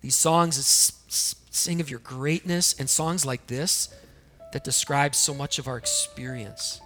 These 0.00 0.16
songs 0.16 0.56
that 0.56 0.64
sing 1.54 1.80
of 1.80 1.90
your 1.90 2.00
greatness, 2.00 2.74
and 2.78 2.88
songs 2.88 3.24
like 3.24 3.46
this 3.46 3.94
that 4.54 4.62
describes 4.62 5.18
so 5.18 5.34
much 5.34 5.58
of 5.58 5.66
our 5.66 5.76
experience. 5.76 6.80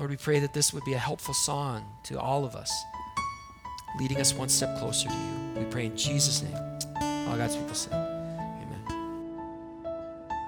Lord, 0.00 0.10
we 0.10 0.16
pray 0.16 0.40
that 0.40 0.52
this 0.52 0.72
would 0.72 0.84
be 0.84 0.94
a 0.94 0.98
helpful 0.98 1.32
song 1.32 1.86
to 2.06 2.18
all 2.18 2.44
of 2.44 2.56
us, 2.56 2.72
leading 4.00 4.20
us 4.20 4.34
one 4.34 4.48
step 4.48 4.76
closer 4.80 5.08
to 5.08 5.14
you. 5.14 5.60
We 5.60 5.64
pray 5.66 5.86
in 5.86 5.96
Jesus' 5.96 6.42
name. 6.42 6.56
All 7.28 7.36
God's 7.36 7.54
people 7.54 7.74
say. 7.76 8.13